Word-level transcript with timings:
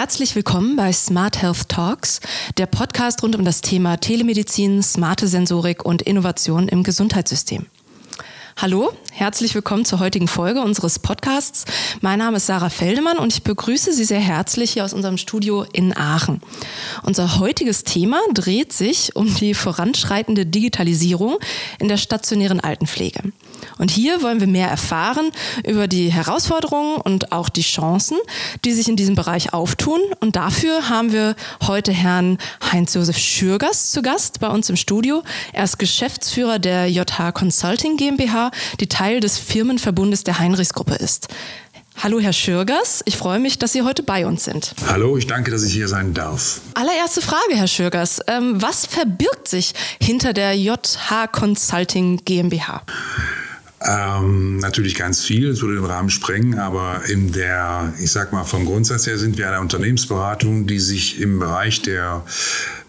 Herzlich 0.00 0.36
willkommen 0.36 0.76
bei 0.76 0.92
Smart 0.92 1.42
Health 1.42 1.70
Talks, 1.70 2.20
der 2.56 2.66
Podcast 2.66 3.20
rund 3.24 3.34
um 3.34 3.44
das 3.44 3.62
Thema 3.62 3.96
Telemedizin, 3.96 4.80
smarte 4.80 5.26
Sensorik 5.26 5.84
und 5.84 6.02
Innovation 6.02 6.68
im 6.68 6.84
Gesundheitssystem. 6.84 7.66
Hallo, 8.60 8.92
herzlich 9.12 9.54
willkommen 9.54 9.84
zur 9.84 10.00
heutigen 10.00 10.26
Folge 10.26 10.62
unseres 10.62 10.98
Podcasts. 10.98 11.64
Mein 12.00 12.18
Name 12.18 12.38
ist 12.38 12.46
Sarah 12.46 12.70
Feldemann 12.70 13.16
und 13.16 13.32
ich 13.32 13.44
begrüße 13.44 13.92
Sie 13.92 14.02
sehr 14.02 14.18
herzlich 14.18 14.72
hier 14.72 14.84
aus 14.84 14.92
unserem 14.92 15.16
Studio 15.16 15.64
in 15.72 15.96
Aachen. 15.96 16.40
Unser 17.04 17.38
heutiges 17.38 17.84
Thema 17.84 18.18
dreht 18.34 18.72
sich 18.72 19.14
um 19.14 19.32
die 19.32 19.54
voranschreitende 19.54 20.44
Digitalisierung 20.44 21.38
in 21.78 21.86
der 21.86 21.98
stationären 21.98 22.58
Altenpflege. 22.58 23.30
Und 23.78 23.92
hier 23.92 24.22
wollen 24.22 24.40
wir 24.40 24.46
mehr 24.46 24.68
erfahren 24.68 25.30
über 25.64 25.86
die 25.86 26.12
Herausforderungen 26.12 26.96
und 26.96 27.32
auch 27.32 27.48
die 27.48 27.62
Chancen, 27.62 28.18
die 28.64 28.72
sich 28.72 28.88
in 28.88 28.96
diesem 28.96 29.14
Bereich 29.14 29.52
auftun. 29.52 30.00
Und 30.20 30.36
dafür 30.36 30.88
haben 30.88 31.12
wir 31.12 31.36
heute 31.66 31.92
Herrn 31.92 32.38
Heinz-Josef 32.72 33.18
Schürgers 33.18 33.92
zu 33.92 34.02
Gast 34.02 34.40
bei 34.40 34.48
uns 34.48 34.68
im 34.68 34.76
Studio. 34.76 35.22
Er 35.52 35.64
ist 35.64 35.78
Geschäftsführer 35.78 36.58
der 36.58 36.90
JH 36.90 37.32
Consulting 37.32 37.96
GmbH, 37.96 38.47
die 38.80 38.88
Teil 38.88 39.20
des 39.20 39.38
Firmenverbundes 39.38 40.24
der 40.24 40.38
Heinrichs-Gruppe 40.38 40.94
ist. 40.94 41.28
Hallo, 42.00 42.20
Herr 42.20 42.32
Schürgers. 42.32 43.02
Ich 43.06 43.16
freue 43.16 43.40
mich, 43.40 43.58
dass 43.58 43.72
Sie 43.72 43.82
heute 43.82 44.04
bei 44.04 44.24
uns 44.24 44.44
sind. 44.44 44.72
Hallo, 44.86 45.16
ich 45.16 45.26
danke, 45.26 45.50
dass 45.50 45.64
ich 45.64 45.72
hier 45.72 45.88
sein 45.88 46.14
darf. 46.14 46.60
Allererste 46.74 47.20
Frage, 47.20 47.56
Herr 47.56 47.66
Schürgers. 47.66 48.20
Ähm, 48.28 48.62
was 48.62 48.86
verbirgt 48.86 49.48
sich 49.48 49.74
hinter 50.00 50.32
der 50.32 50.56
JH 50.56 51.26
Consulting 51.32 52.18
GmbH? 52.24 52.84
Ähm, 53.80 54.58
natürlich 54.58 54.94
ganz 54.94 55.24
viel, 55.24 55.48
es 55.48 55.60
würde 55.60 55.74
den 55.74 55.84
Rahmen 55.84 56.10
sprengen, 56.10 56.58
aber 56.58 57.02
in 57.08 57.32
der, 57.32 57.92
ich 58.00 58.10
sag 58.10 58.32
mal, 58.32 58.44
vom 58.44 58.64
Grundsatz 58.64 59.06
her 59.06 59.18
sind 59.18 59.38
wir 59.38 59.48
eine 59.48 59.60
Unternehmensberatung, 59.60 60.66
die 60.66 60.80
sich 60.80 61.20
im 61.20 61.38
Bereich 61.38 61.82
der 61.82 62.24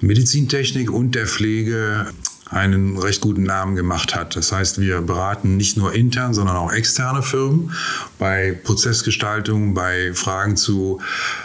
Medizintechnik 0.02 0.92
und 0.92 1.14
der 1.14 1.28
Pflege 1.28 2.08
einen 2.50 2.98
recht 2.98 3.22
guten 3.22 3.44
Namen 3.44 3.76
gemacht 3.76 4.16
hat. 4.16 4.36
Das 4.36 4.52
heißt, 4.52 4.80
wir 4.80 5.02
beraten 5.02 5.56
nicht 5.56 5.78
nur 5.78 5.94
intern, 5.94 6.34
sondern 6.34 6.56
auch 6.56 6.72
externe 6.72 7.22
Firmen 7.22 7.74
bei 8.18 8.58
Prozessgestaltung, 8.64 9.74
bei 9.74 10.14
Fragen 10.14 10.58
zu 10.58 11.00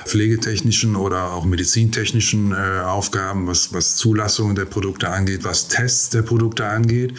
pflegetechnischen 0.07 0.97
oder 0.97 1.33
auch 1.33 1.45
medizintechnischen 1.45 2.53
äh, 2.53 2.81
Aufgaben, 2.81 3.47
was, 3.47 3.73
was 3.73 3.97
Zulassungen 3.97 4.57
der 4.57 4.65
Produkte 4.65 5.09
angeht, 5.09 5.45
was 5.45 5.69
Tests 5.69 6.11
der 6.11 6.23
Produkte 6.23 6.67
angeht. 6.67 7.15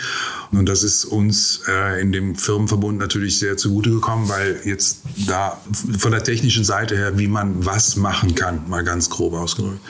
Und 0.51 0.67
das 0.67 0.83
ist 0.83 1.05
uns 1.05 1.61
äh, 1.67 2.01
in 2.01 2.11
dem 2.11 2.35
Firmenverbund 2.35 2.97
natürlich 2.97 3.39
sehr 3.39 3.57
zugute 3.57 3.91
gekommen, 3.91 4.29
weil 4.29 4.61
jetzt 4.63 5.01
da 5.27 5.61
von 5.97 6.11
der 6.11 6.23
technischen 6.23 6.63
Seite 6.63 6.95
her, 6.95 7.17
wie 7.17 7.27
man 7.27 7.65
was 7.65 7.95
machen 7.95 8.35
kann, 8.35 8.67
mal 8.67 8.83
ganz 8.83 9.09
grob 9.09 9.33
ausgedrückt. 9.33 9.81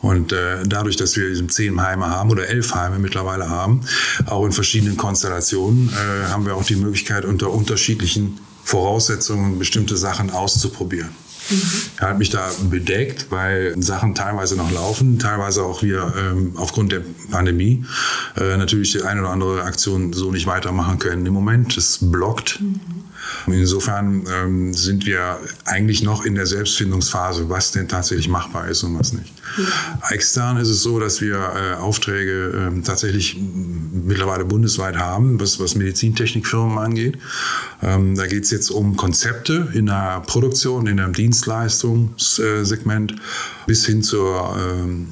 Und 0.00 0.32
äh, 0.32 0.62
dadurch, 0.64 0.96
dass 0.96 1.16
wir 1.16 1.48
zehn 1.48 1.80
Heime 1.80 2.08
haben 2.08 2.30
oder 2.30 2.48
elf 2.48 2.74
Heime 2.74 2.98
mittlerweile 2.98 3.35
haben, 3.44 3.82
auch 4.26 4.44
in 4.46 4.52
verschiedenen 4.52 4.96
Konstellationen, 4.96 5.90
äh, 5.90 6.28
haben 6.28 6.46
wir 6.46 6.56
auch 6.56 6.64
die 6.64 6.76
Möglichkeit, 6.76 7.24
unter 7.24 7.50
unterschiedlichen 7.52 8.38
Voraussetzungen 8.64 9.58
bestimmte 9.58 9.96
Sachen 9.96 10.30
auszuprobieren. 10.30 11.10
Mhm. 11.50 11.62
Er 11.98 12.08
hat 12.08 12.18
mich 12.18 12.30
da 12.30 12.50
bedeckt, 12.68 13.26
weil 13.30 13.80
Sachen 13.80 14.14
teilweise 14.14 14.56
noch 14.56 14.72
laufen, 14.72 15.18
teilweise 15.18 15.62
auch 15.62 15.82
wir 15.82 16.12
ähm, 16.18 16.52
aufgrund 16.56 16.92
der 16.92 17.02
Pandemie 17.30 17.84
äh, 18.36 18.56
natürlich 18.56 18.92
die 18.92 19.02
eine 19.02 19.20
oder 19.20 19.30
andere 19.30 19.62
Aktion 19.62 20.12
so 20.12 20.32
nicht 20.32 20.46
weitermachen 20.46 20.98
können. 20.98 21.24
Im 21.24 21.34
Moment 21.34 21.76
es 21.76 21.98
blockt. 22.00 22.60
Mhm. 22.60 22.80
Insofern 23.46 24.24
ähm, 24.32 24.74
sind 24.74 25.06
wir 25.06 25.38
eigentlich 25.64 26.02
noch 26.02 26.24
in 26.24 26.34
der 26.34 26.46
Selbstfindungsphase, 26.46 27.48
was 27.48 27.72
denn 27.72 27.88
tatsächlich 27.88 28.28
machbar 28.28 28.68
ist 28.68 28.82
und 28.82 28.98
was 28.98 29.12
nicht. 29.12 29.32
Ja. 29.56 30.10
Extern 30.10 30.56
ist 30.56 30.68
es 30.68 30.82
so, 30.82 30.98
dass 30.98 31.20
wir 31.20 31.36
äh, 31.36 31.74
Aufträge 31.74 32.72
äh, 32.72 32.82
tatsächlich 32.82 33.38
mittlerweile 33.38 34.44
bundesweit 34.44 34.96
haben, 34.96 35.40
was, 35.40 35.60
was 35.60 35.74
Medizintechnikfirmen 35.74 36.78
angeht. 36.78 37.18
Ähm, 37.82 38.16
da 38.16 38.26
geht 38.26 38.44
es 38.44 38.50
jetzt 38.50 38.70
um 38.70 38.96
Konzepte 38.96 39.68
in 39.74 39.86
der 39.86 40.22
Produktion, 40.26 40.86
in 40.86 41.00
einem 41.00 41.12
Dienstleistungssegment 41.12 43.14
bis 43.66 43.86
hin 43.86 44.02
zur 44.02 44.56
ähm, 44.58 45.08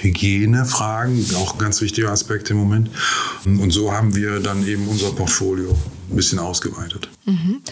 Hygienefragen, 0.00 1.24
auch 1.36 1.54
ein 1.54 1.58
ganz 1.58 1.80
wichtiger 1.80 2.10
Aspekt 2.10 2.50
im 2.50 2.56
Moment. 2.56 2.90
Und 3.44 3.70
so 3.70 3.92
haben 3.92 4.14
wir 4.14 4.40
dann 4.40 4.66
eben 4.66 4.88
unser 4.88 5.12
Portfolio 5.12 5.76
ein 6.12 6.16
bisschen 6.16 6.38
ausgeweitet. 6.38 7.08
Mhm. 7.24 7.62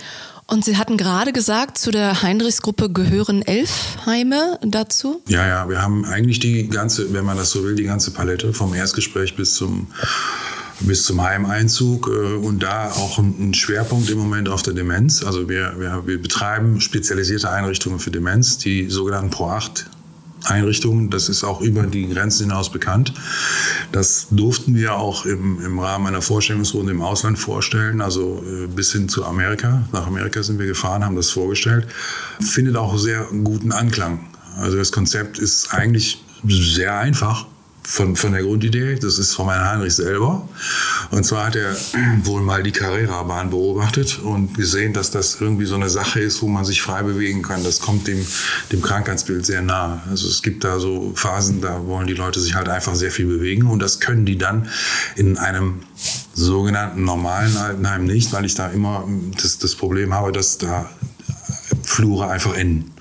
Und 0.47 0.65
Sie 0.65 0.77
hatten 0.77 0.97
gerade 0.97 1.33
gesagt, 1.33 1.79
zu 1.79 1.93
der 1.93 2.23
Heinrichsgruppe 2.23 2.91
gehören 2.91 3.43
elf 3.43 3.99
Heime 4.05 4.59
dazu? 4.63 5.23
Ja, 5.29 5.47
ja, 5.47 5.69
wir 5.69 5.81
haben 5.81 6.05
eigentlich 6.05 6.41
die 6.41 6.69
ganze, 6.69 7.13
wenn 7.13 7.25
man 7.25 7.37
das 7.37 7.51
so 7.51 7.63
will, 7.63 7.77
die 7.77 7.85
ganze 7.85 8.11
Palette 8.11 8.53
vom 8.53 8.75
Erstgespräch 8.75 9.37
bis 9.37 9.55
zum 9.55 9.87
bis 10.81 11.05
zum 11.05 11.23
Heimeinzug 11.23 12.09
äh, 12.09 12.37
und 12.37 12.63
da 12.63 12.91
auch 12.91 13.19
ein 13.19 13.53
Schwerpunkt 13.53 14.09
im 14.09 14.19
Moment 14.19 14.49
auf 14.49 14.63
der 14.63 14.73
Demenz. 14.73 15.23
Also 15.23 15.47
wir, 15.47 15.75
wir, 15.79 16.07
wir 16.07 16.21
betreiben 16.21 16.81
spezialisierte 16.81 17.51
Einrichtungen 17.51 17.99
für 17.99 18.11
Demenz, 18.11 18.57
die 18.57 18.89
sogenannten 18.89 19.31
Pro 19.31 19.49
8 19.49 19.87
Einrichtungen. 20.45 21.11
Das 21.11 21.29
ist 21.29 21.45
auch 21.45 21.61
über 21.61 21.83
die 21.85 22.09
Grenzen 22.09 22.49
hinaus 22.49 22.71
bekannt. 22.71 23.13
Das 23.93 24.29
durften 24.31 24.75
wir 24.75 24.95
auch 24.95 25.27
im, 25.27 25.61
im 25.65 25.79
Rahmen 25.79 26.07
einer 26.07 26.23
Vorstellungsrunde 26.23 26.93
im 26.93 27.03
Ausland 27.03 27.39
vorstellen, 27.39 28.01
also 28.01 28.43
äh, 28.47 28.67
bis 28.67 28.93
hin 28.93 29.09
zu 29.09 29.25
Amerika. 29.25 29.87
Nach 29.93 30.07
Amerika 30.07 30.43
sind 30.43 30.59
wir 30.59 30.67
gefahren, 30.67 31.05
haben 31.05 31.17
das 31.17 31.31
vorgestellt. 31.31 31.87
Findet 32.41 32.77
auch 32.77 32.97
sehr 32.99 33.27
guten 33.45 33.73
Anklang. 33.73 34.21
Also 34.57 34.77
das 34.77 34.93
Konzept 34.93 35.39
ist 35.39 35.73
eigentlich 35.73 36.25
sehr 36.47 36.99
einfach 36.99 37.47
von, 37.83 38.17
von 38.17 38.33
der 38.33 38.43
Grundidee. 38.43 38.97
Das 38.97 39.19
ist 39.19 39.35
von 39.35 39.49
Herrn 39.49 39.65
Heinrich 39.65 39.95
selber. 39.95 40.49
Und 41.11 41.25
zwar 41.25 41.47
hat 41.47 41.57
er 41.57 41.75
wohl 42.25 42.43
mal 42.43 42.63
die 42.63 42.73
Carrera-Bahn 42.73 43.51
beobachtet 43.51 44.19
und 44.19 44.55
gesehen, 44.55 44.93
dass 44.93 45.11
das 45.11 45.41
irgendwie 45.41 45.67
so 45.67 45.75
eine 45.75 45.89
Sache 45.89 46.21
ist, 46.21 46.43
wo 46.43 46.49
man 46.49 46.65
sich 46.65 46.83
frei 46.83 47.03
bewegen 47.03 47.43
kann. 47.43 47.65
Das 47.65 47.81
kommt 47.81 48.07
dem, 48.07 48.25
dem 48.73 48.83
Krankheitsbild 48.83 49.45
sehr 49.45 49.63
nahe. 49.63 50.03
Also 50.11 50.29
es 50.29 50.43
gibt 50.43 50.65
da 50.65 50.79
so 50.79 51.13
Phasen, 51.15 51.61
da 51.61 51.87
wollen 51.87 52.07
die 52.07 52.15
Leute 52.15 52.41
sich 52.41 52.55
halt 52.55 52.69
einfach 52.69 52.95
sehr 52.95 53.11
viel 53.11 53.27
bewegen 53.27 53.67
und 53.67 53.81
das 53.81 54.01
können 54.01 54.27
die 54.27 54.39
dann 54.39 54.69
in 55.17 55.39
einem 55.39 55.81
sogenannten 56.35 57.05
normalen 57.05 57.57
Altenheim 57.57 58.05
nicht, 58.05 58.33
weil 58.33 58.45
ich 58.45 58.55
da 58.55 58.69
immer 58.69 59.07
das, 59.43 59.59
das 59.59 59.75
Problem 59.75 60.15
habe, 60.15 60.33
dass 60.33 60.59
da 60.59 60.89
Flure 62.01 62.29
einfach 62.29 62.55
enden. 62.55 62.93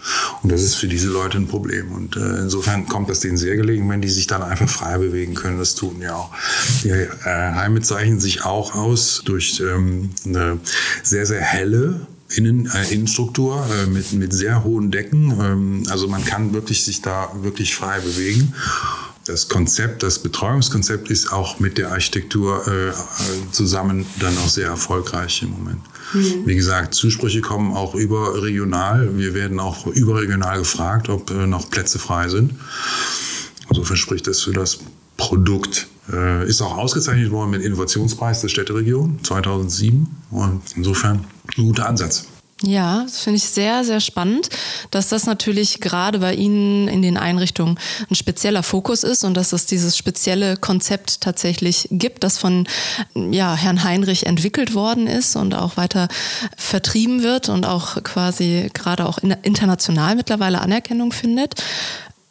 Und 0.43 0.51
das 0.51 0.61
ist 0.61 0.75
für 0.75 0.87
diese 0.87 1.07
Leute 1.07 1.37
ein 1.37 1.47
Problem. 1.47 1.93
Und 1.93 2.17
äh, 2.17 2.39
insofern 2.39 2.85
kommt 2.85 3.09
das 3.09 3.21
denen 3.21 3.37
sehr 3.37 3.55
gelegen, 3.55 3.89
wenn 3.89 4.01
die 4.01 4.09
sich 4.09 4.27
dann 4.27 4.43
einfach 4.43 4.67
frei 4.67 4.97
bewegen 4.97 5.35
können. 5.35 5.57
Das 5.57 5.75
tun 5.75 6.01
ja 6.01 6.15
auch. 6.15 6.31
Die 6.83 6.89
äh, 6.89 7.07
Heime 7.25 7.81
zeichnen 7.81 8.19
sich 8.19 8.43
auch 8.43 8.75
aus 8.75 9.21
durch 9.23 9.61
ähm, 9.61 10.09
eine 10.25 10.59
sehr, 11.01 11.25
sehr 11.25 11.41
helle 11.41 12.07
Innen, 12.35 12.67
äh, 12.67 12.93
Innenstruktur 12.93 13.65
äh, 13.73 13.87
mit, 13.87 14.11
mit 14.11 14.33
sehr 14.33 14.65
hohen 14.65 14.91
Decken. 14.91 15.31
Ähm, 15.39 15.83
also 15.89 16.09
man 16.09 16.25
kann 16.25 16.53
wirklich 16.53 16.83
sich 16.83 17.01
da 17.01 17.31
wirklich 17.41 17.75
frei 17.75 17.99
bewegen 18.01 18.53
das 19.29 19.47
Konzept, 19.47 20.01
das 20.01 20.19
Betreuungskonzept 20.19 21.11
ist 21.11 21.31
auch 21.31 21.59
mit 21.59 21.77
der 21.77 21.91
Architektur 21.91 22.67
äh, 22.67 22.91
zusammen 23.51 24.05
dann 24.19 24.35
auch 24.39 24.49
sehr 24.49 24.67
erfolgreich 24.67 25.43
im 25.43 25.51
Moment. 25.51 25.81
Mhm. 26.13 26.47
Wie 26.47 26.55
gesagt, 26.55 26.95
Zusprüche 26.95 27.41
kommen 27.41 27.75
auch 27.75 27.93
überregional. 27.93 29.17
Wir 29.17 29.35
werden 29.35 29.59
auch 29.59 29.85
überregional 29.85 30.57
gefragt, 30.57 31.09
ob 31.09 31.29
äh, 31.29 31.45
noch 31.45 31.69
Plätze 31.69 31.99
frei 31.99 32.27
sind. 32.27 32.55
Also 33.67 33.83
verspricht 33.83 34.25
das 34.25 34.41
für 34.41 34.53
das 34.53 34.79
Produkt. 35.15 35.87
Äh, 36.11 36.47
ist 36.47 36.61
auch 36.61 36.75
ausgezeichnet 36.75 37.29
worden 37.29 37.51
mit 37.51 37.61
Innovationspreis 37.61 38.41
der 38.41 38.47
Städteregion 38.47 39.19
2007 39.21 40.07
und 40.31 40.61
insofern 40.75 41.25
ein 41.55 41.65
guter 41.65 41.87
Ansatz. 41.87 42.25
Ja, 42.61 43.03
das 43.03 43.21
finde 43.21 43.37
ich 43.37 43.45
sehr, 43.45 43.85
sehr 43.85 44.01
spannend, 44.01 44.49
dass 44.91 45.07
das 45.07 45.25
natürlich 45.25 45.79
gerade 45.79 46.19
bei 46.19 46.33
Ihnen 46.33 46.89
in 46.89 47.01
den 47.01 47.15
Einrichtungen 47.15 47.79
ein 48.09 48.15
spezieller 48.15 48.63
Fokus 48.63 49.03
ist 49.03 49.23
und 49.23 49.35
dass 49.35 49.53
es 49.53 49.65
dieses 49.65 49.95
spezielle 49.95 50.57
Konzept 50.57 51.21
tatsächlich 51.21 51.87
gibt, 51.89 52.25
das 52.25 52.37
von 52.37 52.67
ja, 53.15 53.55
Herrn 53.55 53.85
Heinrich 53.85 54.25
entwickelt 54.25 54.73
worden 54.73 55.07
ist 55.07 55.37
und 55.37 55.55
auch 55.55 55.77
weiter 55.77 56.09
vertrieben 56.57 57.23
wird 57.23 57.47
und 57.47 57.65
auch 57.65 58.03
quasi 58.03 58.69
gerade 58.73 59.07
auch 59.07 59.19
international 59.19 60.15
mittlerweile 60.15 60.59
Anerkennung 60.59 61.13
findet. 61.13 61.55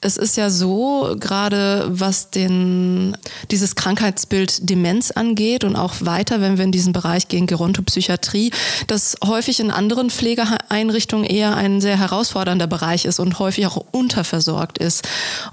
Es 0.00 0.16
ist 0.16 0.36
ja 0.36 0.48
so, 0.48 1.16
gerade 1.18 1.86
was 1.90 2.30
den, 2.30 3.16
dieses 3.50 3.74
Krankheitsbild 3.74 4.70
Demenz 4.70 5.10
angeht 5.10 5.64
und 5.64 5.74
auch 5.74 5.94
weiter, 6.00 6.40
wenn 6.40 6.56
wir 6.56 6.64
in 6.64 6.70
diesen 6.70 6.92
Bereich 6.92 7.26
gehen, 7.26 7.48
Gerontopsychiatrie, 7.48 8.52
dass 8.86 9.16
häufig 9.24 9.58
in 9.58 9.72
anderen 9.72 10.10
Pflegeeinrichtungen 10.10 11.24
eher 11.24 11.56
ein 11.56 11.80
sehr 11.80 11.98
herausfordernder 11.98 12.68
Bereich 12.68 13.06
ist 13.06 13.18
und 13.18 13.40
häufig 13.40 13.66
auch 13.66 13.84
unterversorgt 13.90 14.78
ist. 14.78 15.08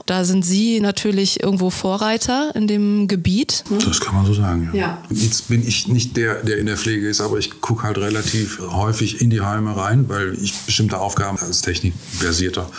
Da 0.05 0.23
sind 0.25 0.45
Sie 0.45 0.79
natürlich 0.79 1.41
irgendwo 1.41 1.71
Vorreiter 1.71 2.51
in 2.53 2.67
dem 2.67 3.07
Gebiet. 3.07 3.63
Das 3.83 3.99
kann 3.99 4.13
man 4.13 4.27
so 4.27 4.35
sagen, 4.35 4.69
ja. 4.73 4.79
ja. 4.79 4.97
Jetzt 5.09 5.47
bin 5.47 5.67
ich 5.67 5.87
nicht 5.87 6.15
der, 6.17 6.43
der 6.43 6.59
in 6.59 6.67
der 6.67 6.77
Pflege 6.77 7.09
ist, 7.09 7.19
aber 7.19 7.39
ich 7.39 7.61
gucke 7.61 7.81
halt 7.81 7.97
relativ 7.97 8.59
häufig 8.59 9.21
in 9.21 9.31
die 9.31 9.41
Heime 9.41 9.75
rein, 9.75 10.07
weil 10.07 10.35
ich 10.39 10.53
bestimmte 10.53 10.99
Aufgaben 10.99 11.39
als 11.39 11.63
technikversierter 11.63 12.69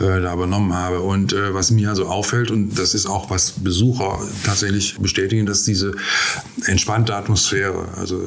äh, 0.00 0.20
da 0.20 0.32
übernommen 0.32 0.74
habe. 0.74 1.03
Und 1.04 1.32
äh, 1.32 1.54
was 1.54 1.70
mir 1.70 1.90
also 1.90 2.06
auffällt, 2.06 2.50
und 2.50 2.78
das 2.78 2.94
ist 2.94 3.06
auch, 3.06 3.30
was 3.30 3.52
Besucher 3.52 4.18
tatsächlich 4.44 4.96
bestätigen, 4.98 5.46
dass 5.46 5.64
diese 5.64 5.92
entspannte 6.66 7.14
Atmosphäre, 7.14 7.88
also 7.96 8.20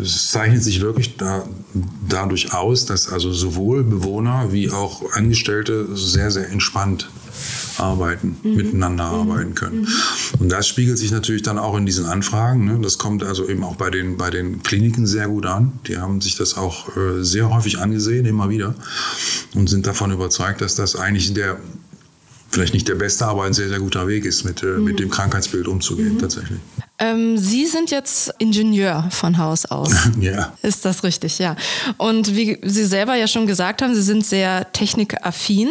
es 0.00 0.30
zeichnet 0.30 0.62
sich 0.62 0.80
wirklich 0.80 1.16
da, 1.16 1.44
dadurch 2.08 2.52
aus, 2.52 2.86
dass 2.86 3.08
also 3.08 3.32
sowohl 3.32 3.84
Bewohner 3.84 4.52
wie 4.52 4.70
auch 4.70 5.12
Angestellte 5.12 5.86
sehr, 5.94 6.30
sehr 6.30 6.48
entspannt 6.50 7.08
arbeiten, 7.78 8.36
mhm. 8.42 8.56
miteinander 8.56 9.10
mhm. 9.10 9.30
arbeiten 9.30 9.54
können. 9.54 9.80
Mhm. 9.80 9.88
Und 10.40 10.48
das 10.50 10.68
spiegelt 10.68 10.98
sich 10.98 11.10
natürlich 11.10 11.42
dann 11.42 11.58
auch 11.58 11.76
in 11.76 11.86
diesen 11.86 12.06
Anfragen. 12.06 12.64
Ne? 12.64 12.78
Das 12.82 12.98
kommt 12.98 13.22
also 13.22 13.48
eben 13.48 13.64
auch 13.64 13.76
bei 13.76 13.90
den, 13.90 14.16
bei 14.16 14.30
den 14.30 14.62
Kliniken 14.62 15.06
sehr 15.06 15.28
gut 15.28 15.46
an. 15.46 15.72
Die 15.86 15.98
haben 15.98 16.20
sich 16.20 16.36
das 16.36 16.56
auch 16.56 16.96
äh, 16.96 17.22
sehr 17.22 17.50
häufig 17.50 17.78
angesehen, 17.78 18.26
immer 18.26 18.50
wieder, 18.50 18.74
und 19.54 19.68
sind 19.68 19.86
davon 19.86 20.10
überzeugt, 20.10 20.60
dass 20.60 20.74
das 20.74 20.96
eigentlich 20.96 21.32
der 21.34 21.58
vielleicht 22.50 22.74
nicht 22.74 22.88
der 22.88 22.96
beste, 22.96 23.26
aber 23.26 23.44
ein 23.44 23.52
sehr, 23.52 23.68
sehr 23.68 23.78
guter 23.78 24.08
Weg 24.08 24.24
ist, 24.24 24.44
mit, 24.44 24.62
mhm. 24.62 24.84
mit 24.84 24.98
dem 24.98 25.10
Krankheitsbild 25.10 25.68
umzugehen, 25.68 26.14
mhm. 26.14 26.18
tatsächlich. 26.18 26.58
Ähm, 26.98 27.38
Sie 27.38 27.66
sind 27.66 27.90
jetzt 27.90 28.30
Ingenieur 28.38 29.08
von 29.10 29.38
Haus 29.38 29.64
aus. 29.64 29.90
ja. 30.20 30.52
Ist 30.62 30.84
das 30.84 31.02
richtig, 31.02 31.38
ja. 31.38 31.56
Und 31.96 32.36
wie 32.36 32.58
Sie 32.62 32.84
selber 32.84 33.14
ja 33.14 33.26
schon 33.26 33.46
gesagt 33.46 33.80
haben, 33.80 33.94
Sie 33.94 34.02
sind 34.02 34.26
sehr 34.26 34.70
technikaffin. 34.72 35.70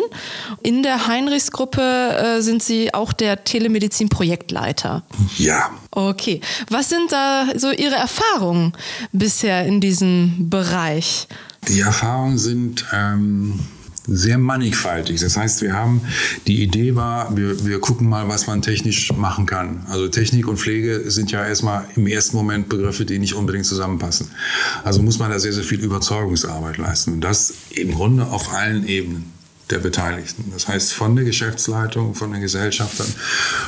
In 0.64 0.82
der 0.82 1.08
Heinrichs-Gruppe 1.08 1.82
äh, 1.82 2.42
sind 2.42 2.64
Sie 2.64 2.94
auch 2.94 3.14
der 3.14 3.44
Telemedizin-Projektleiter. 3.44 5.04
Ja. 5.38 5.70
Okay. 5.92 6.42
Was 6.70 6.90
sind 6.90 7.12
da 7.12 7.46
so 7.56 7.72
Ihre 7.72 7.96
Erfahrungen 7.96 8.74
bisher 9.12 9.66
in 9.66 9.82
diesem 9.82 10.50
Bereich? 10.50 11.28
Die 11.68 11.82
Erfahrungen 11.82 12.38
sind. 12.38 12.86
Ähm 12.94 13.60
sehr 14.10 14.38
mannigfaltig. 14.38 15.22
Das 15.22 15.38
heißt, 15.38 15.62
wir 15.62 15.74
haben, 15.74 16.02
die 16.48 16.62
Idee 16.62 16.96
war, 16.96 17.36
wir, 17.36 17.66
wir 17.66 17.80
gucken 17.80 18.10
mal, 18.10 18.28
was 18.28 18.48
man 18.48 18.62
technisch 18.62 19.14
machen 19.14 19.46
kann. 19.46 19.86
Also 19.90 20.08
Technik 20.08 20.48
und 20.48 20.58
Pflege 20.58 21.10
sind 21.12 21.32
ja 21.32 21.46
erstmal 21.46 21.86
im 21.96 22.08
ersten 22.08 22.38
Moment 22.38 22.70
Begriffe, 22.70 23.06
die 23.06 23.20
nicht 23.20 23.34
unbedingt 23.34 23.66
zusammenpassen. 23.66 24.28
Also 24.84 25.02
muss 25.02 25.20
man 25.20 25.32
da 25.32 25.40
sehr, 25.40 25.54
sehr 25.54 25.64
viel 25.64 25.80
Überzeugungsarbeit 25.80 26.78
leisten. 26.78 27.14
Und 27.14 27.22
das 27.22 27.54
im 27.72 27.94
Grunde 27.94 28.28
auf 28.28 28.54
allen 28.54 28.88
Ebenen 28.88 29.39
der 29.72 29.80
Beteiligten. 29.80 30.46
Das 30.52 30.68
heißt, 30.68 30.94
von 30.94 31.16
der 31.16 31.26
Geschäftsleitung, 31.26 32.16
von 32.16 32.32
den 32.32 32.42
Gesellschaftern 32.42 33.08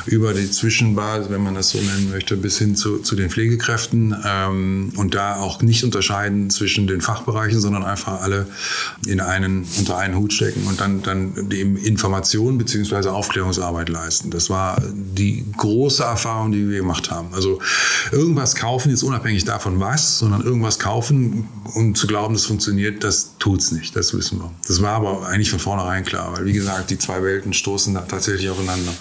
über 0.06 0.34
die 0.34 0.50
Zwischenbasis, 0.50 1.30
wenn 1.30 1.42
man 1.42 1.54
das 1.54 1.70
so 1.70 1.78
nennen 1.78 2.10
möchte, 2.10 2.36
bis 2.36 2.58
hin 2.58 2.74
zu, 2.74 2.98
zu 2.98 3.14
den 3.14 3.30
Pflegekräften 3.30 4.16
ähm, 4.24 4.92
und 4.96 5.14
da 5.14 5.36
auch 5.36 5.62
nicht 5.62 5.84
unterscheiden 5.84 6.50
zwischen 6.50 6.86
den 6.86 7.00
Fachbereichen, 7.00 7.60
sondern 7.60 7.84
einfach 7.84 8.20
alle 8.20 8.46
in 9.06 9.20
einen, 9.20 9.66
unter 9.78 9.96
einen 9.96 10.16
Hut 10.16 10.32
stecken 10.32 10.66
und 10.66 10.80
dann, 10.80 11.02
dann 11.02 11.48
dem 11.48 11.76
Information 11.76 12.58
bzw. 12.58 13.08
Aufklärungsarbeit 13.08 13.88
leisten. 13.88 14.30
Das 14.30 14.50
war 14.50 14.82
die 14.92 15.44
große 15.56 16.02
Erfahrung, 16.02 16.52
die 16.52 16.68
wir 16.68 16.78
gemacht 16.78 17.10
haben. 17.10 17.28
Also 17.32 17.60
irgendwas 18.10 18.56
kaufen, 18.56 18.90
jetzt 18.90 19.04
unabhängig 19.04 19.44
davon 19.44 19.78
was, 19.78 20.18
sondern 20.18 20.42
irgendwas 20.42 20.78
kaufen 20.78 21.48
und 21.74 21.96
zu 21.96 22.06
glauben, 22.06 22.34
das 22.34 22.46
funktioniert, 22.46 23.04
das 23.04 23.34
tut's 23.38 23.70
nicht. 23.70 23.94
Das 23.94 24.14
wissen 24.14 24.38
wir. 24.38 24.50
Das 24.66 24.82
war 24.82 24.94
aber 24.94 25.26
eigentlich 25.26 25.50
von 25.50 25.58
vornherein 25.60 25.91
vornherein 25.92 26.04
klar, 26.04 26.32
weil 26.32 26.46
wie 26.46 26.52
gesagt, 26.52 26.90
die 26.90 26.98
zwei 26.98 27.22
Welten 27.22 27.52
stoßen 27.52 27.94
da 27.94 28.00
tatsächlich 28.02 28.48
aufeinander. 28.50 28.92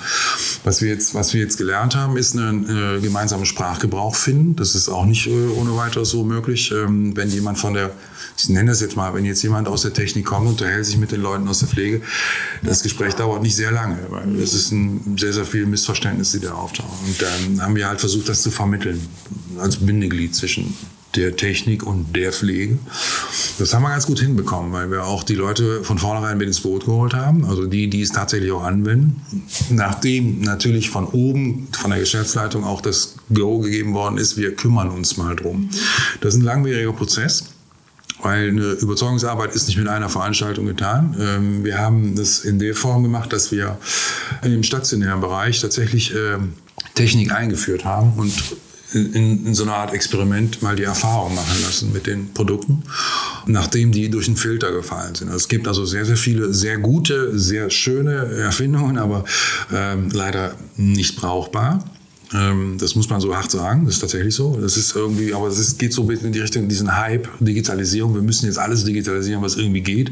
Was 0.64 0.82
wir 0.82 0.90
jetzt, 0.90 1.14
was 1.14 1.34
wir 1.34 1.42
jetzt 1.42 1.58
gelernt 1.58 1.96
haben, 1.96 2.18
ist 2.18 2.36
einen 2.36 2.66
äh, 2.98 3.00
gemeinsamen 3.00 3.46
Sprachgebrauch 3.46 4.16
finden. 4.16 4.56
Das 4.56 4.76
ist 4.76 4.90
auch 4.90 5.06
nicht 5.06 5.28
äh, 5.28 5.48
ohne 5.58 5.76
weiteres 5.76 6.10
so 6.10 6.24
möglich. 6.24 6.72
Ähm, 6.72 7.16
wenn 7.16 7.30
jemand 7.30 7.58
von 7.58 7.74
der, 7.74 7.92
ich 8.38 8.50
nenne 8.50 8.72
das 8.72 8.82
jetzt 8.82 8.96
mal, 8.96 9.14
wenn 9.14 9.26
jetzt 9.26 9.42
jemand 9.44 9.68
aus 9.68 9.84
der 9.84 9.94
Technik 9.94 10.26
kommt 10.26 10.48
und 10.48 10.54
unterhält 10.54 10.86
sich 10.86 10.98
mit 10.98 11.12
den 11.12 11.22
Leuten 11.22 11.48
aus 11.48 11.60
der 11.60 11.70
Pflege, 11.70 12.02
das 12.62 12.84
Gespräch 12.84 13.14
dauert 13.14 13.42
nicht 13.42 13.56
sehr 13.56 13.72
lange, 13.72 13.98
es 14.42 14.54
ist 14.54 14.72
ein 14.72 15.18
sehr, 15.18 15.34
sehr 15.34 15.46
viel 15.46 15.66
Missverständnis, 15.66 16.32
die 16.32 16.40
da 16.40 16.54
auftauchen. 16.54 17.08
Und 17.08 17.22
dann 17.22 17.62
haben 17.62 17.76
wir 17.76 17.88
halt 17.88 18.00
versucht, 18.00 18.30
das 18.30 18.42
zu 18.42 18.52
vermitteln 18.52 19.00
als 19.60 19.78
Bindeglied 19.78 20.36
zwischen 20.36 20.76
der 21.16 21.36
Technik 21.36 21.86
und 21.86 22.16
der 22.16 22.32
Pflege. 22.32 22.80
Das 23.60 23.74
haben 23.74 23.84
wir 23.84 23.90
ganz 23.90 24.08
gut 24.08 24.20
hinbekommen, 24.20 24.72
weil 24.72 24.92
wir 24.92 25.06
auch 25.06 25.24
die 25.24 25.36
Leute 25.36 25.84
von 25.84 25.98
vornherein 25.98 26.38
mit 26.38 26.48
ins 26.48 26.62
Boot 26.62 26.86
geholt 26.86 27.14
haben, 27.14 27.46
also 27.46 27.66
die, 27.66 27.90
die 27.90 28.02
es 28.02 28.12
tatsächlich 28.12 28.52
auch 28.52 28.64
anwenden. 28.64 29.22
Nachdem 29.70 30.42
natürlich 30.42 30.90
von 30.90 31.06
oben, 31.08 31.68
von 31.72 31.92
der 31.92 32.00
Geschäftsleitung 32.00 32.64
auch 32.64 32.82
das 32.82 33.16
Go 33.34 33.60
gegeben 33.60 33.94
worden 33.94 34.18
ist, 34.18 34.38
wir 34.38 34.56
kümmern 34.56 34.90
uns 34.90 35.18
mal 35.18 35.36
drum. 35.36 35.70
Das 36.22 36.34
ist 36.34 36.40
ein 36.40 36.46
langwieriger 36.46 36.94
Prozess. 36.94 37.46
Weil 38.24 38.50
eine 38.50 38.74
Überzeugungsarbeit 38.74 39.56
ist 39.56 39.68
nicht 39.68 39.78
mit 39.78 39.88
einer 39.88 40.08
Veranstaltung 40.08 40.68
getan. 40.68 41.16
Ähm, 41.20 41.64
wir 41.64 41.80
haben 41.80 42.16
das 42.16 42.42
in 42.42 42.60
der 42.60 42.76
Form 42.76 43.02
gemacht, 43.02 43.34
dass 43.34 43.52
wir 43.52 43.80
im 44.44 44.62
stationären 44.62 45.22
Bereich 45.22 45.60
tatsächlich 45.60 46.14
ähm, 46.14 46.54
Technik 46.94 47.32
eingeführt 47.32 47.84
haben 47.84 48.14
und 48.18 48.32
in, 48.94 49.46
in, 49.46 49.56
so 49.56 49.64
einer 49.64 49.76
Art 49.76 49.94
Experiment 49.94 50.62
mal 50.62 50.76
die 50.76 50.84
Erfahrung 50.84 51.36
machen 51.36 51.62
lassen 51.64 51.94
mit 51.94 52.08
den 52.08 52.34
Produkten, 52.34 52.84
nachdem 53.46 53.92
die 53.92 54.10
durch 54.10 54.26
den 54.26 54.36
Filter 54.36 54.72
gefallen 54.72 55.16
sind. 55.16 55.28
Also 55.28 55.38
es 55.38 55.48
gibt 55.48 55.68
also 55.68 55.86
sehr, 55.86 56.06
sehr 56.06 56.18
viele 56.18 56.54
sehr 56.54 56.78
gute, 56.78 57.38
sehr 57.38 57.70
schöne 57.70 58.14
Erfindungen, 58.14 58.98
aber 58.98 59.24
ähm, 59.74 60.10
leider 60.12 60.56
nicht 60.76 61.16
brauchbar. 61.16 61.84
Ähm, 62.34 62.78
das 62.80 62.96
muss 62.96 63.10
man 63.10 63.20
so 63.20 63.36
hart 63.36 63.52
sagen, 63.52 63.86
das 63.86 63.96
ist 63.96 64.00
tatsächlich 64.00 64.36
so. 64.36 64.58
Das 64.60 64.78
ist 64.78 64.96
irgendwie, 64.96 65.34
aber 65.34 65.48
es 65.48 65.78
geht 65.78 65.94
so 65.94 66.04
ein 66.04 66.08
bisschen 66.08 66.28
in 66.28 66.34
die 66.34 66.40
Richtung, 66.40 66.68
diesen 66.68 66.96
Hype, 66.96 67.28
Digitalisierung. 67.40 68.16
Wir 68.16 68.22
müssen 68.22 68.46
jetzt 68.46 68.58
alles 68.58 68.86
digitalisieren, 68.86 69.42
was 69.42 69.58
irgendwie 69.58 69.82
geht. 69.82 70.12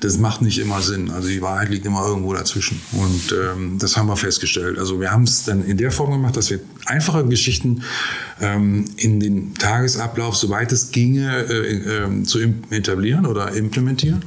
Das 0.00 0.18
macht 0.18 0.42
nicht 0.42 0.58
immer 0.58 0.80
Sinn. 0.80 1.10
Also 1.10 1.28
die 1.28 1.42
Wahrheit 1.42 1.70
liegt 1.70 1.86
immer 1.86 2.06
irgendwo 2.06 2.32
dazwischen. 2.32 2.80
Und 2.92 3.32
ähm, 3.32 3.78
das 3.78 3.96
haben 3.96 4.06
wir 4.08 4.16
festgestellt. 4.16 4.78
Also 4.78 5.00
wir 5.00 5.10
haben 5.10 5.24
es 5.24 5.44
dann 5.44 5.64
in 5.64 5.76
der 5.76 5.90
Form 5.90 6.12
gemacht, 6.12 6.36
dass 6.36 6.50
wir 6.50 6.60
einfache 6.86 7.24
Geschichten 7.24 7.82
ähm, 8.40 8.84
in 8.96 9.20
den 9.20 9.54
Tagesablauf, 9.54 10.36
soweit 10.36 10.70
es 10.72 10.90
ginge, 10.90 11.44
äh, 11.48 12.04
äh, 12.04 12.22
zu 12.22 12.38
etablieren 12.70 13.26
oder 13.26 13.52
implementieren. 13.52 14.24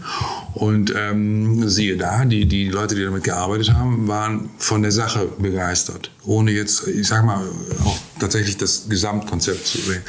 Und 0.54 0.94
ähm, 0.96 1.68
siehe 1.70 1.96
da, 1.96 2.26
die, 2.26 2.46
die 2.46 2.68
Leute, 2.68 2.96
die 2.96 3.04
damit 3.04 3.24
gearbeitet 3.24 3.74
haben, 3.74 4.08
waren 4.08 4.50
von 4.58 4.82
der 4.82 4.92
Sache 4.92 5.30
begeistert. 5.40 6.12
Ohne 6.26 6.52
jetzt, 6.52 6.88
ich 6.88 7.08
sag 7.22 7.26
mal, 7.26 7.46
auch 7.86 7.98
tatsächlich 8.20 8.58
das 8.58 8.88
Gesamtkonzept 8.90 9.66
zu 9.66 9.78
sehen. 9.80 10.02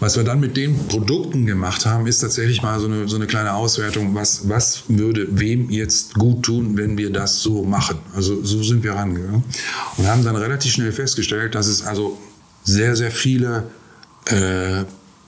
Was 0.00 0.16
wir 0.16 0.24
dann 0.24 0.40
mit 0.40 0.56
den 0.56 0.86
Produkten 0.88 1.46
gemacht 1.46 1.86
haben, 1.86 2.06
ist 2.06 2.20
tatsächlich 2.20 2.62
mal 2.62 2.78
so 2.80 2.86
eine, 2.86 3.08
so 3.08 3.16
eine 3.16 3.26
kleine 3.26 3.54
Auswertung, 3.54 4.14
was, 4.14 4.48
was 4.48 4.84
würde 4.88 5.26
wem 5.30 5.70
jetzt 5.70 6.14
gut 6.14 6.44
tun, 6.44 6.76
wenn 6.76 6.96
wir 6.96 7.10
das 7.10 7.40
so 7.40 7.64
machen. 7.64 7.98
Also 8.14 8.42
so 8.44 8.62
sind 8.62 8.82
wir 8.82 8.92
rangegangen 8.92 9.44
und 9.96 10.06
haben 10.06 10.24
dann 10.24 10.36
relativ 10.36 10.72
schnell 10.72 10.92
festgestellt, 10.92 11.54
dass 11.54 11.66
es 11.66 11.84
also 11.84 12.18
sehr, 12.62 12.96
sehr 12.96 13.10
viele 13.10 13.64
äh, 14.26 14.84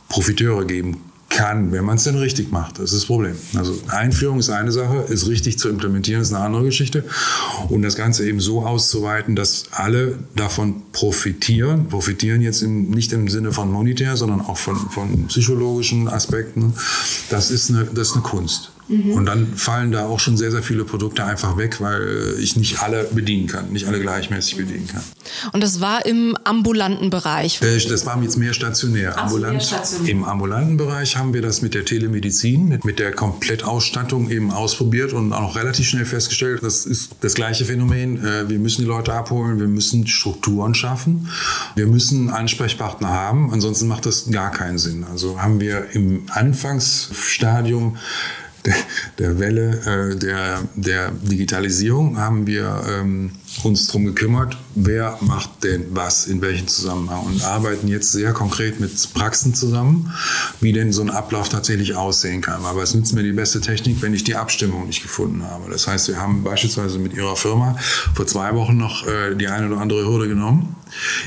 Profiteure 0.09 0.65
geben 0.65 1.06
kann, 1.37 1.71
wenn 1.71 1.85
man 1.85 1.97
es 1.97 2.05
denn 2.05 2.17
richtig 2.17 2.51
macht. 2.51 2.79
Das 2.79 2.87
ist 2.87 2.95
das 2.95 3.05
Problem. 3.05 3.37
Also 3.57 3.79
Einführung 3.89 4.39
ist 4.39 4.49
eine 4.49 4.73
Sache, 4.73 5.05
ist 5.09 5.29
richtig 5.29 5.59
zu 5.59 5.69
implementieren 5.69 6.23
ist 6.23 6.33
eine 6.33 6.43
andere 6.43 6.65
Geschichte. 6.65 7.05
Und 7.69 7.83
das 7.83 7.95
Ganze 7.95 8.27
eben 8.27 8.41
so 8.41 8.65
auszuweiten, 8.65 9.37
dass 9.37 9.67
alle 9.71 10.19
davon 10.35 10.83
profitieren. 10.93 11.89
Profitieren 11.89 12.41
jetzt 12.41 12.63
im, 12.63 12.91
nicht 12.91 13.13
im 13.13 13.29
Sinne 13.29 13.53
von 13.53 13.71
monetär, 13.71 14.17
sondern 14.17 14.41
auch 14.41 14.57
von, 14.57 14.77
von 14.77 15.27
psychologischen 15.27 16.09
Aspekten. 16.09 16.73
Das 17.29 17.51
ist 17.51 17.71
eine, 17.71 17.85
das 17.85 18.09
ist 18.09 18.15
eine 18.15 18.23
Kunst. 18.23 18.73
Mhm. 18.89 19.13
Und 19.13 19.27
dann 19.27 19.57
fallen 19.57 19.93
da 19.93 20.07
auch 20.07 20.21
schon 20.21 20.37
sehr, 20.37 20.51
sehr 20.51 20.63
viele 20.63 20.85
Produkte 20.85 21.25
einfach 21.25 21.57
weg, 21.57 21.81
weil 21.81 22.35
ich 22.39 22.57
nicht 22.57 22.83
alle 22.83 23.05
bedienen 23.05 23.47
kann, 23.47 23.73
nicht 23.73 23.87
alle 23.87 24.01
gleichmäßig 24.01 24.57
bedienen 24.57 24.87
kann. 24.87 25.03
Und 25.53 25.63
das 25.63 25.81
war 25.81 26.07
im 26.07 26.37
ambulanten 26.45 27.11
Bereich? 27.11 27.61
Äh, 27.63 27.79
das 27.89 28.07
war 28.07 28.21
jetzt 28.23 28.37
mehr 28.37 28.53
stationär. 28.53 29.19
Ambulant, 29.19 29.55
mehr 29.55 29.61
stationär. 29.61 30.11
Im 30.11 30.25
ambulanten 30.25 30.77
Bereich 30.77 31.17
haben 31.17 31.35
wir 31.35 31.43
das 31.43 31.63
mit 31.63 31.75
der 31.75 31.85
Telemedizin, 31.85 32.69
mit, 32.69 32.85
mit 32.85 32.99
der 32.99 33.13
Komplettausstattung 33.13 34.31
eben 34.31 34.51
ausprobiert 34.53 35.13
und 35.13 35.33
auch 35.33 35.57
relativ 35.57 35.89
schnell 35.89 36.05
festgestellt, 36.05 36.63
das 36.63 36.87
ist 36.87 37.17
das 37.21 37.35
gleiche 37.35 37.65
Phänomen. 37.65 38.25
Äh, 38.25 38.49
wir 38.49 38.59
müssen 38.59 38.83
die 38.83 38.89
Leute 38.89 39.13
abholen, 39.13 39.59
wir 39.59 39.69
müssen 39.69 40.07
Strukturen 40.07 40.75
schaffen, 40.75 41.29
wir 41.75 41.87
müssen 41.87 42.31
Ansprechpartner 42.31 43.09
haben, 43.09 43.53
ansonsten 43.53 43.89
macht 43.89 44.07
das 44.07 44.31
gar 44.31 44.53
keinen 44.53 44.79
Sinn. 44.79 45.05
Also 45.05 45.43
haben 45.43 45.61
wir 45.61 45.91
im 45.93 46.27
Anfangsstadium 46.31 47.97
der, 48.67 48.75
der 49.19 49.39
Welle 49.39 50.13
äh, 50.13 50.17
der, 50.17 50.63
der 50.75 51.11
Digitalisierung 51.13 52.19
haben 52.19 52.47
wir 52.47 52.83
ähm, 52.89 53.31
uns 53.65 53.87
darum 53.87 54.05
gekümmert, 54.05 54.57
wer 54.75 55.19
macht 55.21 55.65
denn 55.65 55.87
was, 55.91 56.27
in 56.27 56.41
welchem 56.43 56.69
Zusammenhang 56.69 57.25
und 57.25 57.43
arbeiten 57.43 57.89
jetzt 57.89 58.13
sehr 58.13 58.33
konkret 58.33 58.81
mit 58.81 59.15
Praxen 59.15 59.55
zusammen, 59.55 60.13
wie 60.61 60.73
denn 60.73 60.93
so 60.93 61.03
ein 61.03 61.11
Ablauf 61.11 61.49
tatsächlich 61.49 61.95
aussehen 61.95 62.43
kann. 62.43 62.65
Aber 62.65 62.83
es 62.83 62.95
nützt 62.95 63.15
mir 63.15 63.23
die 63.23 63.33
beste 63.33 63.61
Technik, 63.61 64.03
wenn 64.03 64.15
ich 64.15 64.25
die 64.25 64.35
Abstimmung 64.35 64.87
nicht 64.87 65.03
gefunden 65.03 65.43
habe. 65.45 65.71
Das 65.71 65.87
heißt, 65.87 66.09
wir 66.09 66.21
haben 66.21 66.43
beispielsweise 66.43 66.99
mit 66.99 67.15
Ihrer 67.15 67.37
Firma 67.37 67.77
vor 68.15 68.27
zwei 68.27 68.55
Wochen 68.55 68.77
noch 68.77 69.07
äh, 69.07 69.35
die 69.35 69.49
eine 69.49 69.69
oder 69.69 69.81
andere 69.81 70.07
Hürde 70.07 70.29
genommen, 70.29 70.77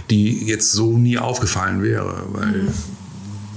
die 0.10 0.46
jetzt 0.46 0.72
so 0.72 0.98
nie 0.98 1.17
aufgefallen 1.17 1.81
wäre, 1.81 2.24
weil 2.31 2.63
mhm. 2.63 2.74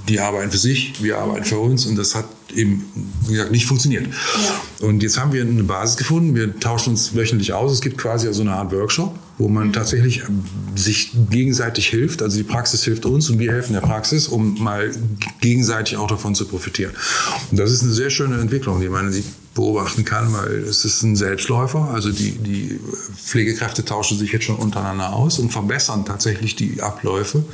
die 0.09 0.21
arbeiten 0.21 0.51
für 0.51 0.59
sich, 0.59 1.03
wir 1.03 1.19
arbeiten 1.19 1.45
für 1.45 1.59
uns 1.59 1.87
und 1.87 1.97
das 1.97 2.15
hat 2.15 2.27
eben, 2.55 2.85
wie 3.27 3.33
gesagt, 3.33 3.53
nicht 3.53 3.67
funktioniert. 3.67 4.07
Ja. 4.07 4.87
Und 4.87 5.03
jetzt 5.03 5.19
haben 5.19 5.33
wir 5.33 5.43
eine 5.43 5.63
Basis 5.63 5.97
gefunden. 5.97 6.35
Wir 6.35 6.59
tauschen 6.59 6.91
uns 6.91 7.15
wöchentlich 7.15 7.53
aus. 7.53 7.73
Es 7.73 7.81
gibt 7.81 7.99
quasi 7.99 8.33
so 8.33 8.43
eine 8.43 8.53
Art 8.53 8.73
Workshop, 8.73 9.19
wo 9.39 9.49
man 9.49 9.69
mhm. 9.69 9.73
tatsächlich 9.73 10.23
sich 10.75 11.13
gegenseitig 11.31 11.89
hilft. 11.89 12.23
Also 12.23 12.37
die 12.37 12.45
Praxis 12.45 12.85
hilft 12.85 13.05
uns 13.05 13.31
und 13.31 13.39
wir 13.39 13.53
helfen 13.53 13.75
der 13.75 13.81
Praxis, 13.81 14.29
um 14.29 14.63
mal 14.63 14.91
gegenseitig 15.41 15.97
auch 15.97 16.09
davon 16.09 16.35
zu 16.35 16.47
profitieren. 16.47 16.93
Und 17.51 17.59
das 17.59 17.71
ist 17.71 17.83
eine 17.83 17.93
sehr 17.93 18.11
schöne 18.11 18.41
Entwicklung, 18.41 18.81
die 18.81 18.89
man 18.89 19.13
beobachten 19.55 20.05
kann, 20.05 20.33
weil 20.33 20.63
es 20.63 20.85
ist 20.85 21.03
ein 21.03 21.15
Selbstläufer. 21.15 21.91
Also 21.93 22.11
die, 22.11 22.33
die 22.33 22.81
Pflegekräfte 23.17 23.85
tauschen 23.85 24.19
sich 24.19 24.33
jetzt 24.33 24.45
schon 24.45 24.57
untereinander 24.57 25.13
aus 25.13 25.39
und 25.39 25.51
verbessern 25.51 26.07
tatsächlich 26.07 26.57
die 26.57 26.81
Abläufe, 26.81 27.45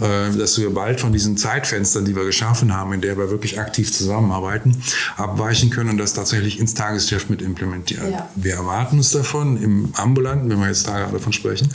äh, 0.00 0.36
dass 0.36 0.58
wir 0.58 0.70
bald 0.74 1.00
von 1.00 1.12
diesen 1.12 1.36
Zeitfenstern, 1.36 2.04
die 2.04 2.16
wir 2.16 2.24
geschaffen 2.24 2.74
haben, 2.74 2.92
in 2.92 3.00
der 3.00 3.16
wir 3.16 3.30
wirklich 3.30 3.60
aktiv 3.60 3.92
zusammenarbeiten, 3.92 4.82
abweichen 5.16 5.70
können 5.70 5.90
und 5.90 5.98
das 5.98 6.12
tatsächlich 6.12 6.58
ins 6.58 6.74
Tagesgeschäft 6.74 7.30
mit 7.30 7.40
implementieren. 7.40 8.12
Ja. 8.12 8.28
Wir 8.34 8.54
erwarten 8.54 8.98
uns 8.98 9.12
davon 9.12 9.62
im 9.62 9.90
Ambulanten, 9.94 10.50
wenn 10.50 10.58
wir 10.58 10.68
jetzt 10.68 10.88
da 10.88 10.98
gerade 10.98 11.12
davon 11.12 11.32
sprechen, 11.32 11.68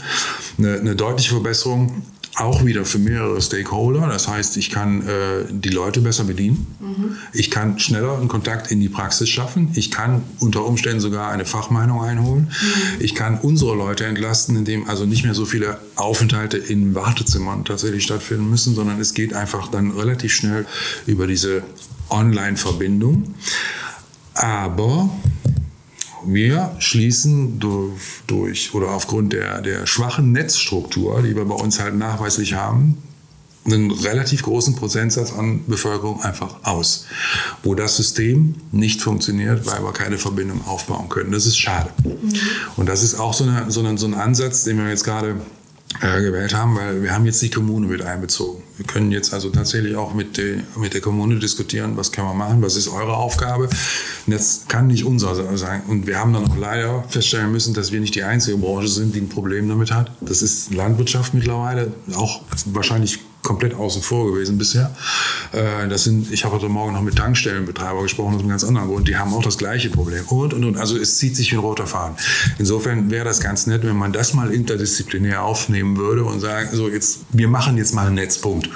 eine, 0.58 0.78
eine 0.78 0.94
deutliche 0.94 1.30
Verbesserung 1.30 2.02
auch 2.36 2.64
wieder 2.64 2.84
für 2.84 2.98
mehrere 2.98 3.40
Stakeholder. 3.40 4.08
Das 4.08 4.26
heißt, 4.26 4.56
ich 4.56 4.70
kann 4.70 5.06
äh, 5.06 5.44
die 5.50 5.68
Leute 5.68 6.00
besser 6.00 6.24
bedienen. 6.24 6.66
Mhm. 6.80 7.16
Ich 7.32 7.50
kann 7.50 7.78
schneller 7.78 8.18
einen 8.18 8.28
Kontakt 8.28 8.70
in 8.70 8.80
die 8.80 8.88
Praxis 8.88 9.28
schaffen. 9.28 9.70
Ich 9.74 9.90
kann 9.90 10.22
unter 10.40 10.64
Umständen 10.64 11.00
sogar 11.00 11.30
eine 11.30 11.44
Fachmeinung 11.44 12.02
einholen. 12.02 12.50
Mhm. 12.50 13.00
Ich 13.00 13.14
kann 13.14 13.38
unsere 13.38 13.76
Leute 13.76 14.06
entlasten, 14.06 14.56
indem 14.56 14.88
also 14.88 15.06
nicht 15.06 15.24
mehr 15.24 15.34
so 15.34 15.44
viele 15.44 15.78
Aufenthalte 15.94 16.58
in 16.58 16.94
Wartezimmern 16.94 17.64
tatsächlich 17.64 18.02
stattfinden 18.02 18.50
müssen, 18.50 18.74
sondern 18.74 19.00
es 19.00 19.14
geht 19.14 19.32
einfach 19.32 19.68
dann 19.68 19.92
relativ 19.92 20.32
schnell 20.32 20.66
über 21.06 21.26
diese 21.26 21.62
Online-Verbindung. 22.10 23.34
Aber 24.34 25.08
wir 26.26 26.74
schließen 26.78 27.58
durch, 27.58 28.22
durch 28.26 28.74
oder 28.74 28.90
aufgrund 28.90 29.32
der, 29.32 29.60
der 29.60 29.86
schwachen 29.86 30.32
Netzstruktur, 30.32 31.22
die 31.22 31.34
wir 31.34 31.44
bei 31.44 31.54
uns 31.54 31.80
halt 31.80 31.96
nachweislich 31.96 32.54
haben, 32.54 33.02
einen 33.64 33.90
relativ 33.90 34.42
großen 34.42 34.74
Prozentsatz 34.76 35.32
an 35.32 35.64
Bevölkerung 35.66 36.22
einfach 36.22 36.56
aus, 36.64 37.06
wo 37.62 37.74
das 37.74 37.96
System 37.96 38.56
nicht 38.72 39.00
funktioniert, 39.00 39.66
weil 39.66 39.82
wir 39.82 39.92
keine 39.92 40.18
Verbindung 40.18 40.64
aufbauen 40.66 41.08
können. 41.08 41.32
Das 41.32 41.46
ist 41.46 41.58
schade. 41.58 41.90
Mhm. 42.04 42.32
Und 42.76 42.88
das 42.88 43.02
ist 43.02 43.14
auch 43.14 43.32
so, 43.32 43.44
eine, 43.44 43.70
so, 43.70 43.80
ein, 43.82 43.96
so 43.96 44.06
ein 44.06 44.14
Ansatz, 44.14 44.64
den 44.64 44.76
wir 44.76 44.88
jetzt 44.88 45.04
gerade 45.04 45.36
äh, 46.00 46.20
gewählt 46.20 46.54
haben, 46.54 46.76
weil 46.76 47.02
wir 47.02 47.12
haben 47.12 47.24
jetzt 47.26 47.40
die 47.42 47.50
Kommune 47.50 47.86
mit 47.86 48.02
einbezogen. 48.02 48.62
Wir 48.76 48.86
können 48.86 49.12
jetzt 49.12 49.32
also 49.32 49.50
tatsächlich 49.50 49.96
auch 49.96 50.14
mit, 50.14 50.36
de, 50.36 50.58
mit 50.76 50.94
der 50.94 51.00
Kommune 51.00 51.38
diskutieren, 51.38 51.96
was 51.96 52.10
können 52.10 52.26
wir 52.26 52.34
machen, 52.34 52.62
was 52.62 52.76
ist 52.76 52.88
eure 52.88 53.16
Aufgabe. 53.16 53.64
Und 53.64 54.32
das 54.32 54.64
kann 54.68 54.88
nicht 54.88 55.04
unser 55.04 55.34
sein. 55.56 55.82
Und 55.86 56.06
wir 56.06 56.18
haben 56.18 56.32
dann 56.32 56.50
auch 56.50 56.56
leider 56.56 57.04
feststellen 57.08 57.52
müssen, 57.52 57.74
dass 57.74 57.92
wir 57.92 58.00
nicht 58.00 58.14
die 58.14 58.24
einzige 58.24 58.56
Branche 58.56 58.88
sind, 58.88 59.14
die 59.14 59.20
ein 59.20 59.28
Problem 59.28 59.68
damit 59.68 59.92
hat. 59.92 60.10
Das 60.20 60.42
ist 60.42 60.74
Landwirtschaft 60.74 61.34
mittlerweile, 61.34 61.92
auch 62.14 62.42
wahrscheinlich 62.66 63.20
komplett 63.44 63.74
außen 63.74 64.02
vor 64.02 64.32
gewesen 64.32 64.58
bisher. 64.58 64.90
Äh, 65.52 65.86
das 65.88 66.02
sind, 66.04 66.32
ich 66.32 66.44
habe 66.44 66.56
heute 66.56 66.68
Morgen 66.68 66.94
noch 66.94 67.02
mit 67.02 67.16
Tankstellenbetreiber 67.16 68.02
gesprochen 68.02 68.34
aus 68.34 68.40
einem 68.40 68.48
ganz 68.48 68.64
anderen 68.64 68.88
Grund. 68.88 69.06
Die 69.06 69.16
haben 69.16 69.32
auch 69.32 69.42
das 69.42 69.58
gleiche 69.58 69.90
Problem. 69.90 70.24
Und, 70.26 70.54
und, 70.54 70.64
und. 70.64 70.76
Also 70.76 70.96
es 70.98 71.18
zieht 71.18 71.36
sich 71.36 71.52
wie 71.52 71.56
ein 71.56 71.60
roter 71.60 71.86
Faden. 71.86 72.16
Insofern 72.58 73.10
wäre 73.10 73.24
das 73.24 73.40
ganz 73.40 73.68
nett, 73.68 73.84
wenn 73.84 73.96
man 73.96 74.12
das 74.12 74.34
mal 74.34 74.50
interdisziplinär 74.52 75.42
aufnehmen 75.42 75.96
würde 75.96 76.24
und 76.24 76.40
sagen, 76.40 76.70
so 76.72 76.88
jetzt, 76.88 77.20
wir 77.30 77.46
machen 77.46 77.76
jetzt 77.76 77.94
mal 77.94 78.06
einen 78.06 78.16
Netzpunkt 78.16 78.68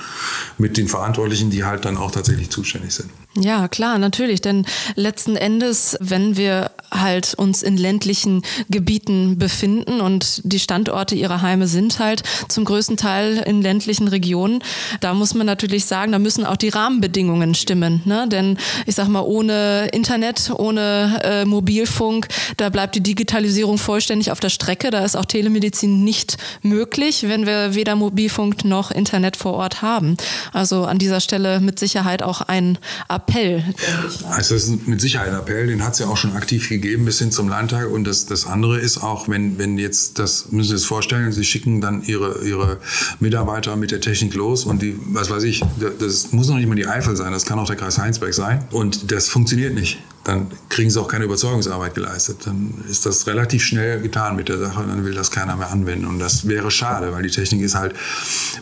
mit 0.59 0.77
den 0.77 0.87
Verantwortlichen, 0.87 1.51
die 1.51 1.65
halt 1.65 1.85
dann 1.85 1.97
auch 1.97 2.11
tatsächlich 2.11 2.51
zuständig 2.51 2.95
sind. 2.95 3.11
Ja, 3.41 3.69
klar, 3.69 3.99
natürlich. 3.99 4.41
Denn 4.41 4.67
letzten 4.95 5.37
Endes, 5.37 5.97
wenn 6.01 6.37
wir 6.37 6.71
halt 6.91 7.35
uns 7.35 7.63
in 7.63 7.77
ländlichen 7.77 8.43
Gebieten 8.69 9.39
befinden 9.39 10.01
und 10.01 10.41
die 10.45 10.59
Standorte 10.59 11.15
ihrer 11.15 11.43
Heime 11.43 11.67
sind 11.67 11.99
halt 11.99 12.23
zum 12.49 12.65
größten 12.65 12.97
Teil 12.97 13.45
in 13.47 13.63
ländlichen 13.63 14.09
Regionen, 14.09 14.63
da 15.01 15.15
muss 15.15 15.35
man 15.35 15.47
natürlich 15.47 15.85
sagen, 15.85 16.13
da 16.13 16.19
müssen 16.19 16.45
auch 16.45 16.57
die 16.57 16.71
Rahmenbedingungen 16.71 17.55
stimmen. 17.55 18.03
Ne? 18.05 18.27
Denn 18.29 18.59
ich 18.87 18.95
sag 18.95 19.09
mal, 19.09 19.21
ohne 19.21 19.89
Internet, 19.93 20.51
ohne 20.57 21.21
äh, 21.23 21.45
Mobilfunk, 21.45 22.29
da 22.57 22.71
bleibt 22.71 22.97
die 22.97 23.03
Digitalisierung 23.03 23.79
vollständig 23.79 24.33
auf 24.33 24.41
der 24.41 24.49
Strecke. 24.49 24.91
Da 24.91 25.05
ist 25.05 25.17
auch 25.17 25.27
Telemedizin 25.27 26.03
nicht 26.03 26.39
möglich, 26.63 27.29
wenn 27.29 27.47
wir 27.47 27.75
weder 27.75 27.95
Mobilfunk 27.95 28.65
noch 28.65 28.91
Internet 28.91 29.37
vor 29.37 29.55
Ort 29.55 29.83
haben. 29.83 30.17
Also 30.53 30.85
an 30.85 30.99
dieser 30.99 31.21
Stelle 31.21 31.61
mit 31.61 31.79
Sicherheit 31.79 32.23
auch 32.23 32.41
ein 32.41 32.79
Appell. 33.29 33.63
Also 34.31 34.55
das 34.55 34.65
ist 34.65 34.89
mit 34.89 35.01
Sicherheit 35.01 35.29
ein 35.29 35.35
Appell, 35.35 35.67
den 35.67 35.85
hat 35.85 35.93
es 35.93 35.99
ja 35.99 36.07
auch 36.07 36.17
schon 36.17 36.33
aktiv 36.33 36.69
gegeben 36.69 37.05
bis 37.05 37.19
hin 37.19 37.31
zum 37.31 37.49
Landtag. 37.49 37.91
Und 37.91 38.05
das, 38.05 38.27
das 38.27 38.47
andere 38.47 38.79
ist 38.79 39.03
auch, 39.03 39.29
wenn, 39.29 39.59
wenn 39.59 39.79
jetzt, 39.79 40.19
das 40.19 40.51
müssen 40.51 40.71
Sie 40.71 40.79
sich 40.79 40.87
vorstellen, 40.87 41.31
Sie 41.33 41.45
schicken 41.45 41.81
dann 41.81 42.03
Ihre, 42.03 42.45
Ihre 42.45 42.79
Mitarbeiter 43.21 43.77
mit 43.77 43.91
der 43.91 44.01
Technik 44.01 44.35
los 44.35 44.65
und 44.65 44.83
die, 44.83 44.99
was 45.09 45.31
weiß 45.31 45.43
ich, 45.45 45.63
das 45.99 46.33
muss 46.33 46.49
noch 46.49 46.57
nicht 46.57 46.69
mal 46.69 46.75
die 46.75 46.87
Eifel 46.87 47.17
sein, 47.17 47.33
das 47.33 47.45
kann 47.45 47.59
auch 47.59 47.67
der 47.67 47.77
Kreis 47.77 47.99
Heinsberg 47.99 48.35
sein. 48.35 48.65
Und 48.71 49.13
das 49.13 49.29
funktioniert 49.29 49.75
nicht 49.75 49.99
dann 50.29 50.51
kriegen 50.69 50.91
sie 50.91 51.01
auch 51.01 51.09
keine 51.09 51.25
Überzeugungsarbeit 51.25 51.95
geleistet. 51.95 52.41
Dann 52.45 52.85
ist 52.89 53.07
das 53.07 53.27
relativ 53.27 53.65
schnell 53.65 54.01
getan 54.03 54.37
mit 54.37 54.51
der 54.51 54.59
Sache 54.59 54.81
und 54.81 54.89
dann 54.89 55.05
will 55.05 55.15
das 55.15 55.31
keiner 55.31 55.57
mehr 55.57 55.71
anwenden. 55.71 56.07
Und 56.07 56.19
das 56.19 56.47
wäre 56.47 56.71
schade, 56.71 57.13
weil 57.13 57.23
die 57.23 57.31
Technik 57.31 57.63
ist 57.63 57.75
halt 57.75 57.95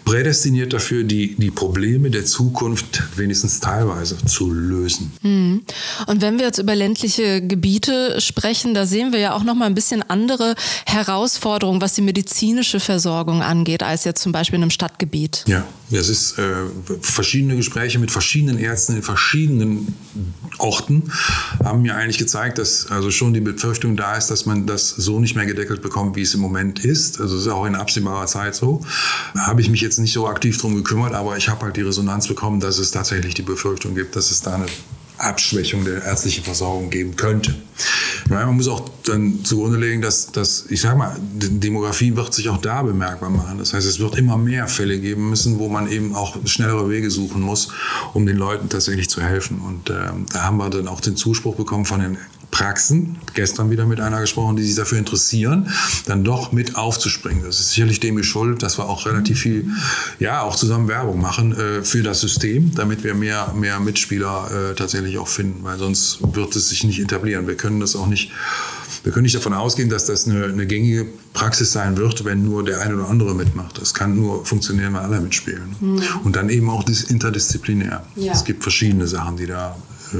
prädestiniert 0.05 0.73
dafür, 0.73 1.03
die, 1.03 1.35
die 1.35 1.51
Probleme 1.51 2.11
der 2.11 2.25
Zukunft 2.25 3.03
wenigstens 3.17 3.59
teilweise 3.59 4.17
zu 4.25 4.53
lösen. 4.53 5.13
Hm. 5.23 5.63
Und 6.07 6.23
wenn 6.23 6.39
wir 6.39 6.47
jetzt 6.47 6.59
über 6.59 6.77
ländliche 6.77 7.45
Gebiete 7.45 8.21
sprechen, 8.21 8.73
da 8.73 8.87
sehen 8.87 9.13
wir 9.13 9.19
ja 9.19 9.35
auch 9.35 9.43
noch 9.43 9.57
mal 9.57 9.67
ein 9.67 9.75
bisschen 9.75 10.09
andere 10.09 10.55
Herausforderungen, 10.87 11.81
was 11.81 11.95
die 11.95 12.03
medizinische 12.03 12.79
Versorgung 12.79 13.43
angeht, 13.43 13.83
als 13.83 14.05
jetzt 14.05 14.23
zum 14.23 14.31
Beispiel 14.31 14.59
in 14.59 14.63
einem 14.63 14.71
Stadtgebiet. 14.71 15.45
Ja, 15.49 15.65
es 15.91 16.09
ist 16.09 16.39
äh, 16.39 16.53
verschiedene 17.01 17.57
Gespräche 17.57 17.99
mit 17.99 18.13
verschiedenen 18.13 18.59
Ärzten 18.59 18.95
in 18.97 19.03
verschiedenen 19.03 19.95
Orten 20.59 21.11
haben 21.65 21.83
mir 21.83 21.97
eigentlich 21.97 22.19
gezeigt, 22.19 22.59
dass 22.59 22.91
also 22.91 23.11
schon 23.11 23.33
die 23.35 23.41
Befürchtung 23.41 23.97
da 23.97 24.17
ist, 24.17 24.29
dass 24.29 24.47
man 24.47 24.67
das 24.67 24.91
so 24.91 25.21
nicht 25.21 25.37
mehr 25.37 25.47
gedeckelt 25.47 25.83
bekommt, 25.83 26.17
wie 26.17 26.23
es 26.23 26.35
im 26.35 26.41
Moment 26.41 26.85
ist. 26.85 27.21
Also 27.21 27.37
es 27.37 27.43
ist 27.43 27.49
auch 27.49 27.67
in 27.67 27.75
absehbarer 27.75 28.27
Zeit 28.27 28.55
so. 28.55 28.81
Da 29.35 29.47
habe 29.47 29.61
ich 29.61 29.71
mich 29.71 29.81
jetzt 29.81 29.99
nicht 29.99 30.13
so 30.13 30.27
aktiv 30.29 30.61
drum 30.61 30.75
gekümmert, 30.75 31.15
aber 31.15 31.37
ich 31.37 31.49
habe 31.49 31.63
halt 31.65 31.77
die 31.77 31.83
Resonanz 31.83 32.29
bekommen, 32.29 32.61
dass 32.61 32.79
es 32.79 32.91
tatsächlich 32.91 33.35
die 33.35 33.43
Befürchtung 33.43 33.95
gibt, 33.95 34.17
dass 34.17 34.31
es 34.31 34.43
da 34.43 34.55
eine 34.55 34.67
Abschwächung 35.19 35.85
der 35.85 36.03
ärztlichen 36.03 36.45
Versorgung 36.45 36.91
geben 36.91 37.17
könnte. 37.17 37.55
man 38.29 38.57
muss 38.57 38.69
auch 38.69 38.89
dann 39.05 39.45
zugrunde 39.45 39.79
legen, 39.79 40.03
dass, 40.03 40.33
dass 40.33 40.67
ich 40.69 40.81
sage 40.81 40.99
mal, 40.99 41.17
Demografie 41.21 42.17
wird 42.17 42.35
sich 42.35 42.49
auch 42.49 42.59
da 42.59 42.83
bemerkbar 42.83 43.31
machen. 43.31 43.59
Das 43.59 43.73
heißt, 43.73 43.87
es 43.87 43.99
wird 43.99 44.17
immer 44.17 44.37
mehr 44.37 44.69
Fälle 44.69 44.99
geben 44.99 45.31
müssen, 45.31 45.59
wo 45.59 45.69
man 45.69 45.91
eben 45.91 46.15
auch 46.15 46.37
schnellere 46.45 46.91
Wege 46.91 47.11
suchen 47.11 47.41
muss, 47.41 47.69
um 48.15 48.27
den 48.27 48.37
Leuten 48.37 48.69
tatsächlich 48.69 49.09
zu 49.09 49.23
helfen. 49.23 49.61
Und 49.61 49.91
äh, 49.91 50.11
da 50.33 50.43
haben 50.43 50.59
wir 50.59 50.71
dann 50.71 50.89
auch 50.89 51.01
den 51.01 51.17
Zuspruch 51.17 51.57
bekommen 51.57 51.85
von 51.85 52.01
den 52.01 52.19
Praxen, 52.51 53.19
gestern 53.35 53.71
wieder 53.71 53.85
mit 53.85 54.01
einer 54.01 54.21
gesprochen, 54.21 54.57
die 54.57 54.65
sich 54.65 54.77
dafür 54.77 54.99
interessieren, 54.99 55.69
dann 56.07 56.25
doch 56.25 56.53
mit 56.53 56.77
aufzuspringen. 56.77 57.43
Das 57.45 57.61
ist 57.61 57.73
sicherlich 57.73 58.01
dem 58.01 58.17
geschuldet, 58.17 58.63
dass 58.63 58.79
wir 58.79 58.89
auch 58.89 59.05
relativ 59.05 59.41
viel, 59.41 59.69
ja, 60.19 60.41
auch 60.41 60.57
zusammen 60.57 60.89
Werbung 60.89 61.21
machen 61.21 61.55
äh, 61.55 61.83
für 61.83 62.03
das 62.03 62.21
System, 62.21 62.75
damit 62.75 63.05
wir 63.05 63.15
mehr, 63.15 63.53
mehr 63.55 63.79
Mitspieler 63.81 64.71
äh, 64.71 64.75
tatsächlich 64.75 65.06
auch 65.19 65.29
finden, 65.29 65.63
weil 65.63 65.79
sonst 65.79 66.19
wird 66.35 66.55
es 66.57 66.69
sich 66.69 66.85
nicht 66.85 67.01
etablieren. 67.01 67.47
Wir 67.47 67.57
können 67.57 67.81
das 67.81 67.95
auch 67.97 68.07
nicht, 68.07 68.33
wir 69.05 69.13
können 69.13 69.25
nicht 69.25 69.35
davon 69.35 69.55
ausgehen, 69.55 69.89
dass 69.89 70.07
das 70.07 70.27
eine, 70.27 70.45
eine 70.45 70.67
gängige 70.67 71.07
Praxis 71.33 71.73
sein 71.73 71.97
wird, 71.97 72.25
wenn 72.25 72.45
nur 72.45 72.65
der 72.65 72.81
eine 72.81 72.97
oder 72.97 73.09
andere 73.09 73.35
mitmacht. 73.35 73.81
Das 73.81 73.95
kann 73.95 74.17
nur 74.17 74.45
funktionieren, 74.45 74.95
wenn 74.95 75.03
alle 75.03 75.21
mitspielen. 75.21 75.77
Mhm. 75.81 76.03
Und 76.25 76.37
dann 76.37 76.49
eben 76.49 76.69
auch 76.71 76.83
das 76.85 77.03
interdisziplinär. 77.03 78.05
Ja. 78.17 78.33
Es 78.33 78.45
gibt 78.45 78.63
verschiedene 78.63 79.07
Sachen, 79.07 79.37
die 79.37 79.47
da 79.47 79.77
äh, 80.13 80.17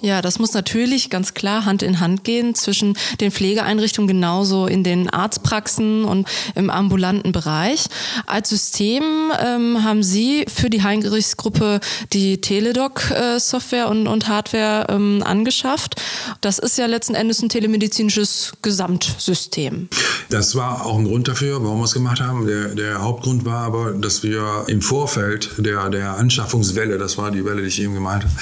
Ja, 0.00 0.22
das 0.22 0.38
muss 0.38 0.52
natürlich 0.52 1.10
ganz 1.10 1.34
klar 1.34 1.64
Hand 1.64 1.82
in 1.82 1.98
Hand 1.98 2.22
gehen 2.22 2.54
zwischen 2.54 2.96
den 3.20 3.32
Pflegeeinrichtungen 3.32 4.06
genauso 4.06 4.66
in 4.66 4.84
den 4.84 5.10
Arztpraxen 5.10 6.04
und 6.04 6.28
im 6.54 6.70
ambulanten 6.70 7.32
Bereich. 7.32 7.86
Als 8.26 8.48
System 8.48 9.02
ähm, 9.44 9.82
haben 9.82 10.04
Sie 10.04 10.44
für 10.46 10.70
die 10.70 10.84
Heinrichs-Gruppe 10.84 11.80
die 12.12 12.40
Teledoc-Software 12.40 13.86
äh, 13.86 13.90
und, 13.90 14.06
und 14.06 14.28
Hardware 14.28 14.86
ähm, 14.88 15.22
angeschafft. 15.24 15.96
Das 16.40 16.60
ist 16.60 16.78
ja 16.78 16.86
letzten 16.86 17.16
Endes 17.16 17.42
ein 17.42 17.48
telemedizinisches 17.48 18.52
Gesamtsystem. 18.62 19.88
Das 20.30 20.54
war 20.54 20.86
auch 20.86 20.98
ein 20.98 21.06
Grund 21.06 21.26
dafür, 21.26 21.62
warum 21.64 21.78
wir 21.78 21.84
es 21.84 21.94
gemacht 21.94 22.20
haben. 22.20 22.46
Der, 22.46 22.74
der 22.74 23.02
Hauptgrund 23.02 23.44
war 23.44 23.64
aber, 23.64 23.92
dass 23.92 24.22
wir 24.22 24.64
im 24.68 24.80
Vorfeld 24.80 25.50
der, 25.58 25.90
der 25.90 26.16
Anschaffungswelle, 26.16 26.98
das 26.98 27.18
war 27.18 27.32
die 27.32 27.44
Welle, 27.44 27.62
die 27.62 27.68
ich 27.68 27.80
eben 27.80 27.94
gemeint 27.94 28.24
habe, 28.24 28.32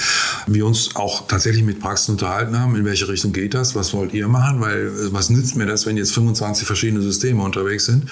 wir 0.45 0.65
uns 0.65 0.95
auch 0.95 1.27
tatsächlich 1.27 1.46
mit 1.63 1.79
Praxen 1.79 2.11
unterhalten 2.11 2.59
haben, 2.59 2.75
in 2.75 2.85
welche 2.85 3.07
Richtung 3.07 3.33
geht 3.33 3.53
das, 3.53 3.75
was 3.75 3.93
wollt 3.93 4.13
ihr 4.13 4.27
machen, 4.27 4.61
weil 4.61 4.91
was 5.11 5.29
nützt 5.29 5.55
mir 5.55 5.65
das, 5.65 5.85
wenn 5.85 5.97
jetzt 5.97 6.13
25 6.13 6.65
verschiedene 6.65 7.01
Systeme 7.01 7.41
unterwegs 7.43 7.85
sind? 7.85 8.09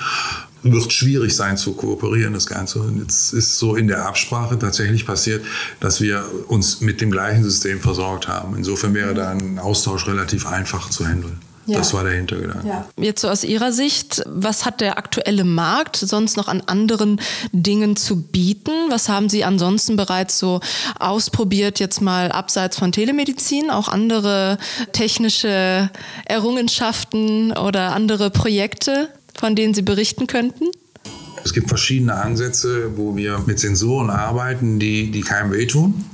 Wird 0.63 0.91
schwierig 0.91 1.35
sein 1.35 1.57
zu 1.57 1.73
kooperieren, 1.73 2.33
das 2.33 2.47
Ganze. 2.47 2.79
Und 2.79 2.99
jetzt 2.99 3.33
ist 3.33 3.59
so 3.59 3.75
in 3.75 3.87
der 3.87 4.05
Absprache 4.05 4.57
tatsächlich 4.57 5.05
passiert, 5.05 5.45
dass 5.79 6.01
wir 6.01 6.25
uns 6.47 6.81
mit 6.81 7.01
dem 7.01 7.11
gleichen 7.11 7.43
System 7.43 7.79
versorgt 7.79 8.27
haben. 8.27 8.55
Insofern 8.55 8.93
wäre 8.93 9.13
da 9.13 9.29
ein 9.29 9.59
Austausch 9.59 10.07
relativ 10.07 10.47
einfach 10.47 10.89
zu 10.89 11.05
handeln. 11.05 11.39
Ja. 11.65 11.79
Das 11.79 11.93
war 11.93 12.03
der 12.03 12.13
Hintergedanke. 12.13 12.67
Ja. 12.67 12.87
Jetzt 12.97 13.21
so 13.21 13.29
aus 13.29 13.43
Ihrer 13.43 13.71
Sicht, 13.71 14.21
was 14.27 14.65
hat 14.65 14.81
der 14.81 14.97
aktuelle 14.97 15.43
Markt 15.43 15.97
sonst 15.97 16.37
noch 16.37 16.47
an 16.47 16.61
anderen 16.65 17.19
Dingen 17.51 17.95
zu 17.95 18.21
bieten? 18.21 18.71
Was 18.89 19.09
haben 19.09 19.29
Sie 19.29 19.43
ansonsten 19.43 19.95
bereits 19.95 20.37
so 20.37 20.59
ausprobiert, 20.99 21.79
jetzt 21.79 22.01
mal 22.01 22.31
abseits 22.31 22.77
von 22.77 22.91
Telemedizin, 22.91 23.71
auch 23.71 23.87
andere 23.87 24.57
technische 24.91 25.89
Errungenschaften 26.25 27.51
oder 27.51 27.93
andere 27.93 28.29
Projekte, 28.29 29.09
von 29.33 29.55
denen 29.55 29.73
Sie 29.73 29.81
berichten 29.81 30.27
könnten? 30.27 30.65
Es 31.43 31.53
gibt 31.53 31.67
verschiedene 31.67 32.15
Ansätze, 32.15 32.97
wo 32.97 33.15
wir 33.15 33.43
mit 33.45 33.59
Sensoren 33.59 34.09
arbeiten, 34.09 34.79
die, 34.79 35.11
die 35.11 35.21
keinem 35.21 35.51
wehtun 35.51 36.05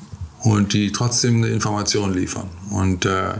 und 0.43 0.73
die 0.73 0.91
trotzdem 0.91 1.37
eine 1.37 1.47
Information 1.47 2.13
liefern. 2.13 2.49
Und 2.71 3.05
äh, 3.05 3.33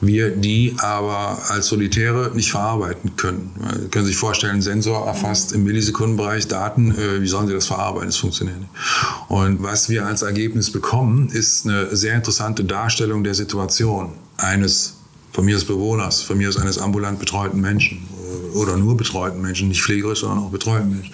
wir 0.00 0.30
die 0.30 0.74
aber 0.78 1.38
als 1.48 1.66
Solitäre 1.66 2.30
nicht 2.34 2.50
verarbeiten 2.50 3.16
können. 3.16 3.50
Sie 3.82 3.88
können 3.88 4.06
sich 4.06 4.16
vorstellen, 4.16 4.62
Sensor 4.62 5.06
erfasst 5.06 5.52
im 5.52 5.64
Millisekundenbereich 5.64 6.46
Daten, 6.46 6.92
äh, 6.92 7.20
wie 7.20 7.26
sollen 7.26 7.48
Sie 7.48 7.54
das 7.54 7.66
verarbeiten? 7.66 8.08
Das 8.08 8.16
funktioniert 8.16 8.58
nicht. 8.58 8.70
Und 9.28 9.62
was 9.62 9.88
wir 9.88 10.06
als 10.06 10.22
Ergebnis 10.22 10.70
bekommen, 10.70 11.28
ist 11.30 11.66
eine 11.66 11.94
sehr 11.96 12.14
interessante 12.14 12.64
Darstellung 12.64 13.24
der 13.24 13.34
Situation 13.34 14.12
eines 14.36 14.94
von 15.32 15.44
mir 15.44 15.56
als 15.56 15.64
Bewohners, 15.64 16.22
von 16.22 16.38
mir 16.38 16.48
als 16.48 16.56
eines 16.56 16.78
ambulant 16.78 17.18
betreuten 17.18 17.60
Menschen 17.60 18.06
oder 18.54 18.76
nur 18.76 18.96
betreuten 18.96 19.40
Menschen, 19.40 19.68
nicht 19.68 19.82
pflegerisch, 19.82 20.20
sondern 20.20 20.38
auch 20.38 20.50
betreuten 20.50 20.90
Menschen. 20.90 21.12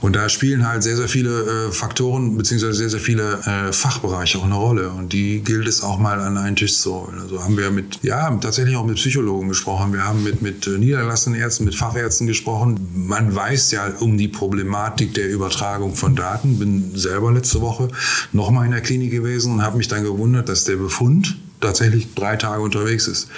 Und 0.00 0.16
da 0.16 0.28
spielen 0.28 0.66
halt 0.66 0.82
sehr, 0.82 0.96
sehr 0.96 1.08
viele 1.08 1.68
äh, 1.68 1.72
Faktoren 1.72 2.36
beziehungsweise 2.36 2.74
sehr, 2.74 2.90
sehr 2.90 3.00
viele 3.00 3.40
äh, 3.44 3.72
Fachbereiche 3.72 4.38
auch 4.38 4.44
eine 4.44 4.54
Rolle. 4.54 4.90
Und 4.90 5.12
die 5.12 5.40
gilt 5.40 5.68
es 5.68 5.82
auch 5.82 5.98
mal 5.98 6.20
an 6.20 6.36
einen 6.36 6.56
Tisch 6.56 6.76
zu 6.76 6.94
holen. 6.94 7.20
Also 7.20 7.42
haben 7.42 7.56
wir 7.56 7.70
mit, 7.70 8.00
ja, 8.02 8.30
tatsächlich 8.36 8.76
auch 8.76 8.84
mit 8.84 8.96
Psychologen 8.96 9.48
gesprochen. 9.48 9.92
Wir 9.92 10.04
haben 10.04 10.22
mit, 10.22 10.42
mit 10.42 10.66
niedergelassenen 10.66 11.38
Ärzten, 11.38 11.64
mit 11.64 11.74
Fachärzten 11.74 12.26
gesprochen. 12.26 12.88
Man 12.94 13.34
weiß 13.34 13.70
ja 13.72 13.92
um 14.00 14.18
die 14.18 14.28
Problematik 14.28 15.14
der 15.14 15.28
Übertragung 15.28 15.94
von 15.94 16.16
Daten. 16.16 16.58
Bin 16.58 16.92
selber 16.94 17.32
letzte 17.32 17.60
Woche 17.60 17.88
nochmal 18.32 18.66
in 18.66 18.72
der 18.72 18.80
Klinik 18.80 19.10
gewesen 19.10 19.52
und 19.52 19.62
habe 19.62 19.76
mich 19.76 19.88
dann 19.88 20.04
gewundert, 20.04 20.48
dass 20.48 20.64
der 20.64 20.76
Befund 20.76 21.36
tatsächlich 21.62 22.14
drei 22.14 22.36
Tage 22.36 22.62
unterwegs 22.62 23.08
ist. 23.08 23.28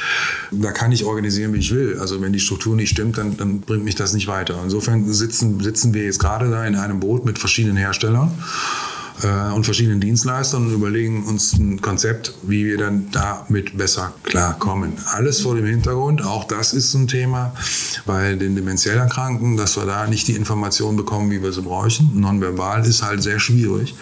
Da 0.50 0.73
kann 0.73 0.93
ich 0.93 1.04
organisieren, 1.04 1.52
wie 1.52 1.59
ich 1.59 1.75
will. 1.75 1.99
Also 2.00 2.21
wenn 2.21 2.33
die 2.33 2.40
Struktur 2.40 2.75
nicht 2.75 2.90
stimmt, 2.90 3.19
dann, 3.19 3.37
dann 3.37 3.61
bringt 3.61 3.85
mich 3.85 3.95
das 3.95 4.12
nicht 4.12 4.26
weiter. 4.26 4.61
Insofern 4.64 5.12
sitzen, 5.12 5.61
sitzen 5.61 5.95
wir 5.95 6.04
jetzt 6.04 6.19
gerade 6.19 6.50
da 6.50 6.64
in 6.64 6.75
einem 6.75 7.00
Boot 7.00 7.25
mit 7.25 7.38
verschiedenen 7.38 7.76
Herstellern 7.76 8.33
äh, 9.23 9.52
und 9.52 9.64
verschiedenen 9.64 10.00
Dienstleistern 10.00 10.66
und 10.66 10.75
überlegen 10.75 11.25
uns 11.25 11.52
ein 11.54 11.80
Konzept, 11.80 12.35
wie 12.42 12.64
wir 12.64 12.78
dann 12.78 13.11
damit 13.12 13.76
besser 13.76 14.12
klarkommen. 14.25 14.94
Alles 15.12 15.40
vor 15.40 15.54
dem 15.54 15.66
Hintergrund, 15.66 16.25
auch 16.25 16.44
das 16.44 16.73
ist 16.73 16.94
ein 16.94 17.06
Thema 17.06 17.54
bei 18.06 18.35
den 18.35 18.56
demenziell 18.56 18.99
Erkrankten, 18.99 19.56
dass 19.56 19.76
wir 19.76 19.87
da 19.87 20.06
nicht 20.06 20.28
die 20.28 20.35
Informationen 20.35 20.97
bekommen, 20.97 21.30
wie 21.30 21.42
wir 21.42 21.52
sie 21.52 21.62
bräuchten. 21.62 22.11
Nonverbal 22.14 22.87
ist 22.87 23.02
halt 23.02 23.23
sehr 23.23 23.38
schwierig 23.38 23.94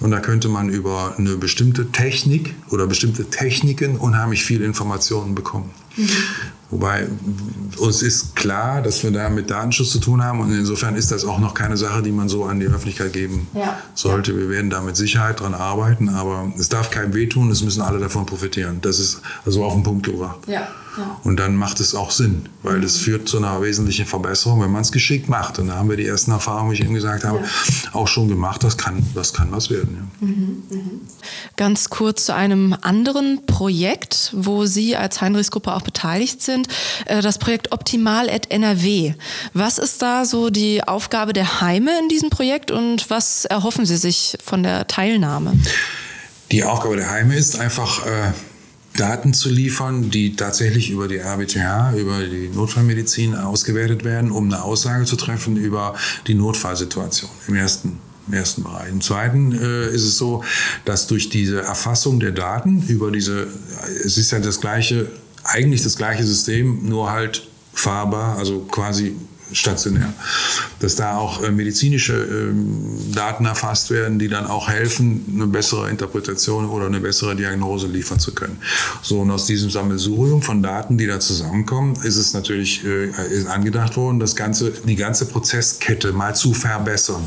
und 0.00 0.10
da 0.10 0.20
könnte 0.20 0.48
man 0.48 0.68
über 0.68 1.14
eine 1.16 1.36
bestimmte 1.36 1.90
Technik 1.92 2.54
oder 2.70 2.86
bestimmte 2.86 3.30
Techniken 3.30 3.96
unheimlich 3.96 4.44
viel 4.44 4.62
Informationen 4.62 5.34
bekommen. 5.34 5.70
Mhm. 5.96 6.08
Wobei 6.70 7.06
uns 7.78 8.02
ist 8.02 8.34
klar, 8.34 8.82
dass 8.82 9.04
wir 9.04 9.12
da 9.12 9.28
mit 9.28 9.50
Datenschutz 9.50 9.90
zu 9.90 10.00
tun 10.00 10.24
haben 10.24 10.40
und 10.40 10.52
insofern 10.52 10.96
ist 10.96 11.12
das 11.12 11.24
auch 11.24 11.38
noch 11.38 11.54
keine 11.54 11.76
Sache, 11.76 12.02
die 12.02 12.10
man 12.10 12.28
so 12.28 12.44
an 12.44 12.58
die 12.58 12.66
Öffentlichkeit 12.66 13.12
geben 13.12 13.46
ja. 13.54 13.78
sollte. 13.94 14.36
Wir 14.36 14.48
werden 14.48 14.68
da 14.68 14.80
mit 14.80 14.96
Sicherheit 14.96 15.38
dran 15.40 15.54
arbeiten, 15.54 16.08
aber 16.08 16.52
es 16.58 16.68
darf 16.68 16.90
keinem 16.90 17.14
wehtun, 17.14 17.50
es 17.50 17.62
müssen 17.62 17.82
alle 17.82 18.00
davon 18.00 18.26
profitieren. 18.26 18.78
Das 18.80 18.98
ist 18.98 19.20
also 19.44 19.64
auf 19.64 19.74
den 19.74 19.84
Punkt 19.84 20.06
gebracht. 20.06 20.38
Ja. 20.48 20.66
Und 21.24 21.38
dann 21.38 21.56
macht 21.56 21.80
es 21.80 21.94
auch 21.94 22.10
Sinn, 22.10 22.48
weil 22.62 22.80
das 22.80 22.96
führt 22.96 23.28
zu 23.28 23.38
einer 23.38 23.60
wesentlichen 23.62 24.06
Verbesserung, 24.06 24.62
wenn 24.62 24.70
man 24.70 24.82
es 24.82 24.92
geschickt 24.92 25.28
macht. 25.28 25.58
Und 25.58 25.68
da 25.68 25.74
haben 25.74 25.90
wir 25.90 25.96
die 25.96 26.06
ersten 26.06 26.30
Erfahrungen, 26.30 26.70
wie 26.70 26.74
ich 26.74 26.80
eben 26.80 26.94
gesagt 26.94 27.24
habe, 27.24 27.38
ja. 27.38 27.94
auch 27.94 28.08
schon 28.08 28.28
gemacht. 28.28 28.62
Das 28.64 28.76
kann, 28.76 29.04
das 29.14 29.32
kann 29.32 29.52
was 29.52 29.70
werden. 29.70 30.10
Ja. 30.20 30.26
Mhm, 30.26 30.62
mh. 30.70 30.80
Ganz 31.56 31.90
kurz 31.90 32.26
zu 32.26 32.34
einem 32.34 32.76
anderen 32.80 33.44
Projekt, 33.46 34.32
wo 34.34 34.66
Sie 34.66 34.96
als 34.96 35.20
Heinrichsgruppe 35.20 35.74
auch 35.74 35.82
beteiligt 35.82 36.42
sind, 36.42 36.68
äh, 37.06 37.20
das 37.20 37.38
Projekt 37.38 37.72
Optimal 37.72 38.30
at 38.30 38.50
NRW. 38.50 39.14
Was 39.52 39.78
ist 39.78 40.02
da 40.02 40.24
so 40.24 40.50
die 40.50 40.82
Aufgabe 40.82 41.32
der 41.32 41.60
Heime 41.60 41.98
in 42.00 42.08
diesem 42.08 42.30
Projekt 42.30 42.70
und 42.70 43.10
was 43.10 43.44
erhoffen 43.44 43.86
Sie 43.86 43.96
sich 43.96 44.38
von 44.44 44.62
der 44.62 44.86
Teilnahme? 44.86 45.52
Die 46.52 46.64
Aufgabe 46.64 46.96
der 46.96 47.10
Heime 47.10 47.34
ist 47.34 47.58
einfach, 47.58 48.06
äh, 48.06 48.32
Daten 48.96 49.34
zu 49.34 49.48
liefern, 49.48 50.10
die 50.10 50.36
tatsächlich 50.36 50.90
über 50.90 51.08
die 51.08 51.18
RWTH, 51.18 51.96
über 51.96 52.24
die 52.24 52.48
Notfallmedizin 52.48 53.34
ausgewertet 53.34 54.04
werden, 54.04 54.30
um 54.30 54.44
eine 54.46 54.62
Aussage 54.62 55.04
zu 55.04 55.16
treffen 55.16 55.56
über 55.56 55.94
die 56.26 56.34
Notfallsituation 56.34 57.30
im 57.48 57.54
ersten 57.54 58.00
im 58.28 58.34
ersten 58.34 58.64
Bereich. 58.64 58.88
Im 58.90 59.00
zweiten 59.00 59.52
äh, 59.52 59.88
ist 59.88 60.02
es 60.02 60.18
so, 60.18 60.42
dass 60.84 61.06
durch 61.06 61.28
diese 61.28 61.62
Erfassung 61.62 62.18
der 62.18 62.32
Daten 62.32 62.82
über 62.88 63.10
diese, 63.12 63.46
es 64.04 64.18
ist 64.18 64.32
ja 64.32 64.40
das 64.40 64.60
gleiche, 64.60 65.08
eigentlich 65.44 65.84
das 65.84 65.96
gleiche 65.96 66.24
System, 66.24 66.88
nur 66.88 67.12
halt 67.12 67.46
fahrbar, 67.72 68.36
also 68.36 68.60
quasi 68.60 69.14
stationär. 69.52 70.12
Dass 70.80 70.96
da 70.96 71.16
auch 71.16 71.42
äh, 71.42 71.50
medizinische 71.50 72.14
äh, 72.14 73.14
Daten 73.14 73.46
erfasst 73.46 73.90
werden, 73.90 74.18
die 74.18 74.28
dann 74.28 74.46
auch 74.46 74.68
helfen, 74.68 75.24
eine 75.34 75.46
bessere 75.46 75.90
Interpretation 75.90 76.68
oder 76.68 76.86
eine 76.86 77.00
bessere 77.00 77.36
Diagnose 77.36 77.86
liefern 77.86 78.18
zu 78.18 78.34
können. 78.34 78.58
So, 79.02 79.20
und 79.20 79.30
aus 79.30 79.46
diesem 79.46 79.70
Sammelsurium 79.70 80.42
von 80.42 80.62
Daten, 80.62 80.98
die 80.98 81.06
da 81.06 81.20
zusammenkommen, 81.20 81.96
ist 82.02 82.16
es 82.16 82.32
natürlich 82.32 82.84
äh, 82.84 83.10
ist 83.30 83.46
angedacht 83.46 83.96
worden, 83.96 84.20
das 84.20 84.36
ganze, 84.36 84.70
die 84.70 84.96
ganze 84.96 85.26
Prozesskette 85.26 86.12
mal 86.12 86.34
zu 86.34 86.54
verbessern. 86.54 87.22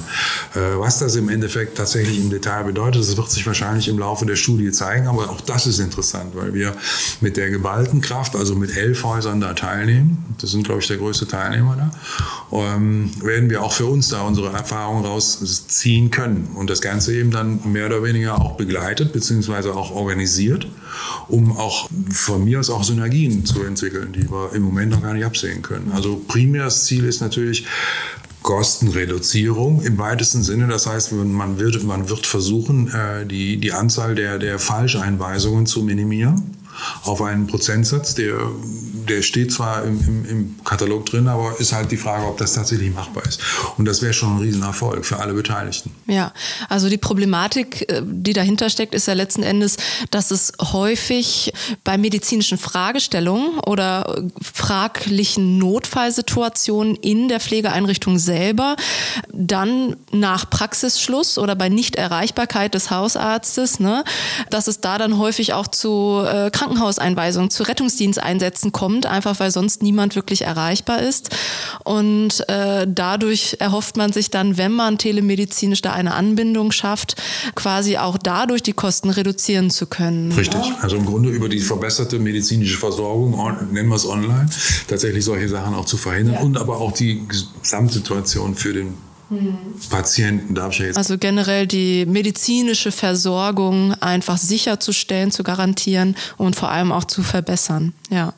Äh, 0.56 0.60
was 0.78 1.00
das 1.00 1.16
im 1.16 1.30
Endeffekt 1.30 1.78
tatsächlich 1.78 2.20
im 2.20 2.30
Detail 2.30 2.64
bedeutet, 2.64 3.02
das 3.02 3.16
wird 3.18 3.30
sich 3.30 3.46
wahrscheinlich 3.46 3.88
im 3.88 4.00
Laufe 4.00 4.26
der 4.26 4.36
Studie 4.36 4.72
zeigen, 4.72 5.08
aber 5.08 5.30
auch 5.30 5.42
das 5.42 5.68
ist 5.68 5.80
interessant, 5.80 6.36
weil 6.36 6.54
wir 6.54 6.76
mit 7.22 7.38
der 7.38 7.50
geballten 7.50 8.02
Kraft, 8.02 8.36
also 8.36 8.56
mit 8.56 8.76
elf 8.76 9.04
Häusern 9.04 9.40
da 9.42 9.54
teilnehmen, 9.54 10.24
das 10.40 10.52
sind, 10.52 10.64
glaube 10.64 10.82
ich, 10.82 10.88
der 10.88 10.98
größte 10.98 11.28
Teilnehmer 11.28 11.76
da, 11.76 11.92
ähm, 12.52 13.12
werden 13.22 13.50
wir 13.50 13.64
auch 13.64 13.74
für 13.74 13.86
uns 13.86 14.10
da 14.10 14.22
unsere 14.22 14.52
Erfahrungen 14.52 15.06
rausziehen 15.06 16.12
können. 16.12 16.50
Und 16.56 16.70
das 16.70 16.82
Ganze 16.82 17.14
eben 17.16 17.32
dann 17.32 17.60
mehr 17.72 17.88
oder 17.88 18.04
weniger 18.04 18.42
auch 18.42 18.56
begleitet 18.58 19.14
beziehungsweise 19.14 19.76
auch 19.76 19.92
organisiert, 19.92 20.68
um 21.28 21.56
auch 21.58 21.90
von 22.12 22.44
mir 22.44 22.60
aus 22.60 22.70
auch 22.70 22.84
Synergien 22.84 23.46
zu 23.46 23.64
entwickeln, 23.64 24.14
die 24.14 24.30
wir 24.30 24.54
im 24.54 24.64
Moment 24.64 24.92
noch 24.92 25.02
gar 25.02 25.14
nicht 25.14 25.26
absehen 25.26 25.62
können. 25.62 25.92
Also 25.94 26.22
primäres 26.28 26.86
Ziel 26.86 27.06
ist 27.06 27.22
natürlich, 27.22 27.66
Kostenreduzierung 28.42 29.82
im 29.82 29.98
weitesten 29.98 30.44
Sinne. 30.44 30.68
Das 30.68 30.88
heißt, 30.88 31.12
man 31.12 31.60
wird, 31.60 31.84
man 31.84 32.10
wird 32.10 32.26
versuchen, 32.26 32.88
äh, 32.88 33.26
die, 33.26 33.58
die 33.58 33.74
Anzahl 33.74 34.16
der, 34.16 34.40
der 34.40 34.60
Falscheinweisungen 34.60 35.66
zu 35.66 35.84
minimieren 35.84 36.56
auf 37.04 37.22
einen 37.22 37.48
Prozentsatz, 37.48 38.16
der, 38.16 38.38
der 39.10 39.22
steht 39.22 39.52
zwar 39.52 39.84
im, 39.84 40.00
im, 40.00 40.26
im, 40.26 40.56
Katalog 40.64 41.06
drin, 41.06 41.28
aber 41.28 41.60
ist 41.60 41.74
halt 41.74 41.92
die 41.92 41.98
Frage, 41.98 42.26
ob 42.26 42.38
das 42.38 42.54
tatsächlich 42.54 42.94
machbar 42.94 43.26
ist. 43.26 43.42
Und 43.78 43.86
das 43.86 44.02
wäre 44.02 44.14
schon 44.14 44.36
ein 44.36 44.40
Riesenerfolg 44.40 45.06
für 45.06 45.18
alle 45.18 45.34
Beteiligten. 45.34 45.92
Ja, 46.08 46.32
also 46.70 46.90
die 46.90 46.98
Problematik, 46.98 47.90
äh, 47.90 48.02
die 48.04 48.34
dahinter 48.34 48.70
steckt, 48.70 48.94
ist 48.94 49.08
ja 49.08 49.14
letzten 49.14 49.44
Endes, 49.44 49.78
dass 50.12 50.32
es 50.32 50.54
häufig 50.62 51.54
bei 51.84 51.98
medizinischen 51.98 52.58
Fragestellungen 52.58 53.60
oder 53.60 54.24
fraglichen 54.42 55.58
Notfallsituationen 55.58 56.96
in 56.96 57.28
der 57.28 57.40
Pflegeeinrichtung 57.40 58.20
selber 58.20 58.76
dann 59.32 59.96
nach 60.12 60.50
Praxisschluss 60.50 61.38
oder 61.38 61.56
bei 61.56 61.70
Nichterreichbarkeit 61.70 62.74
des 62.74 62.92
Hausarztes, 62.92 63.80
ne, 63.80 64.04
dass 64.50 64.68
es 64.68 64.82
da 64.82 64.98
dann 64.98 65.18
häufig 65.18 65.54
auch 65.54 65.68
zu 65.68 66.24
äh, 66.26 66.52
Krankenhauseinweisungen, 66.52 67.50
zu 67.50 67.64
Rettungsdiensteinsätzen 67.64 68.72
kommt, 68.72 68.99
einfach 69.06 69.40
weil 69.40 69.52
sonst 69.52 69.82
niemand 69.84 70.16
wirklich 70.16 70.44
erreichbar 70.44 71.02
ist. 71.02 71.36
Und 71.84 72.48
äh, 72.50 72.88
dadurch 72.88 73.58
erhofft 73.60 73.98
man 73.98 74.14
sich 74.14 74.30
dann, 74.30 74.58
wenn 74.58 74.72
man 74.72 74.98
telemedizinisch 74.98 75.82
da 75.82 75.94
eine 75.94 76.14
Anbindung 76.14 76.72
schafft, 76.72 77.16
quasi 77.56 77.98
auch 77.98 78.18
dadurch 78.18 78.64
die 78.64 78.74
Kosten 78.74 79.10
reduzieren 79.10 79.70
zu 79.70 79.88
können. 79.88 80.32
Richtig. 80.32 80.62
Also 80.82 80.98
im 80.98 81.06
Grunde 81.06 81.30
über 81.30 81.50
die 81.50 81.60
verbesserte 81.60 82.20
medizinische 82.20 82.78
Versorgung, 82.78 83.32
nennen 83.72 83.90
wir 83.90 83.96
es 83.96 84.06
online, 84.06 84.50
tatsächlich 84.88 85.24
solche 85.26 85.50
Sachen 85.50 85.74
auch 85.74 85.86
zu 85.86 85.98
verhindern 85.98 86.36
ja. 86.36 86.42
und 86.42 86.58
aber 86.58 86.78
auch 86.78 86.92
die 86.92 87.28
Gesamtsituation 87.28 88.56
für 88.56 88.74
den 88.74 88.94
Patienten 89.90 90.56
darf 90.56 90.74
ich 90.74 90.80
ja 90.80 90.86
jetzt. 90.88 90.98
Also 90.98 91.18
generell 91.18 91.68
die 91.68 92.06
medizinische 92.06 92.92
Versorgung 92.92 93.94
einfach 94.02 94.38
sicherzustellen, 94.38 95.32
zu 95.32 95.44
garantieren 95.44 96.16
und 96.38 96.56
vor 96.56 96.70
allem 96.70 96.92
auch 96.92 97.04
zu 97.06 97.22
verbessern. 97.22 97.94
Ja. 98.10 98.34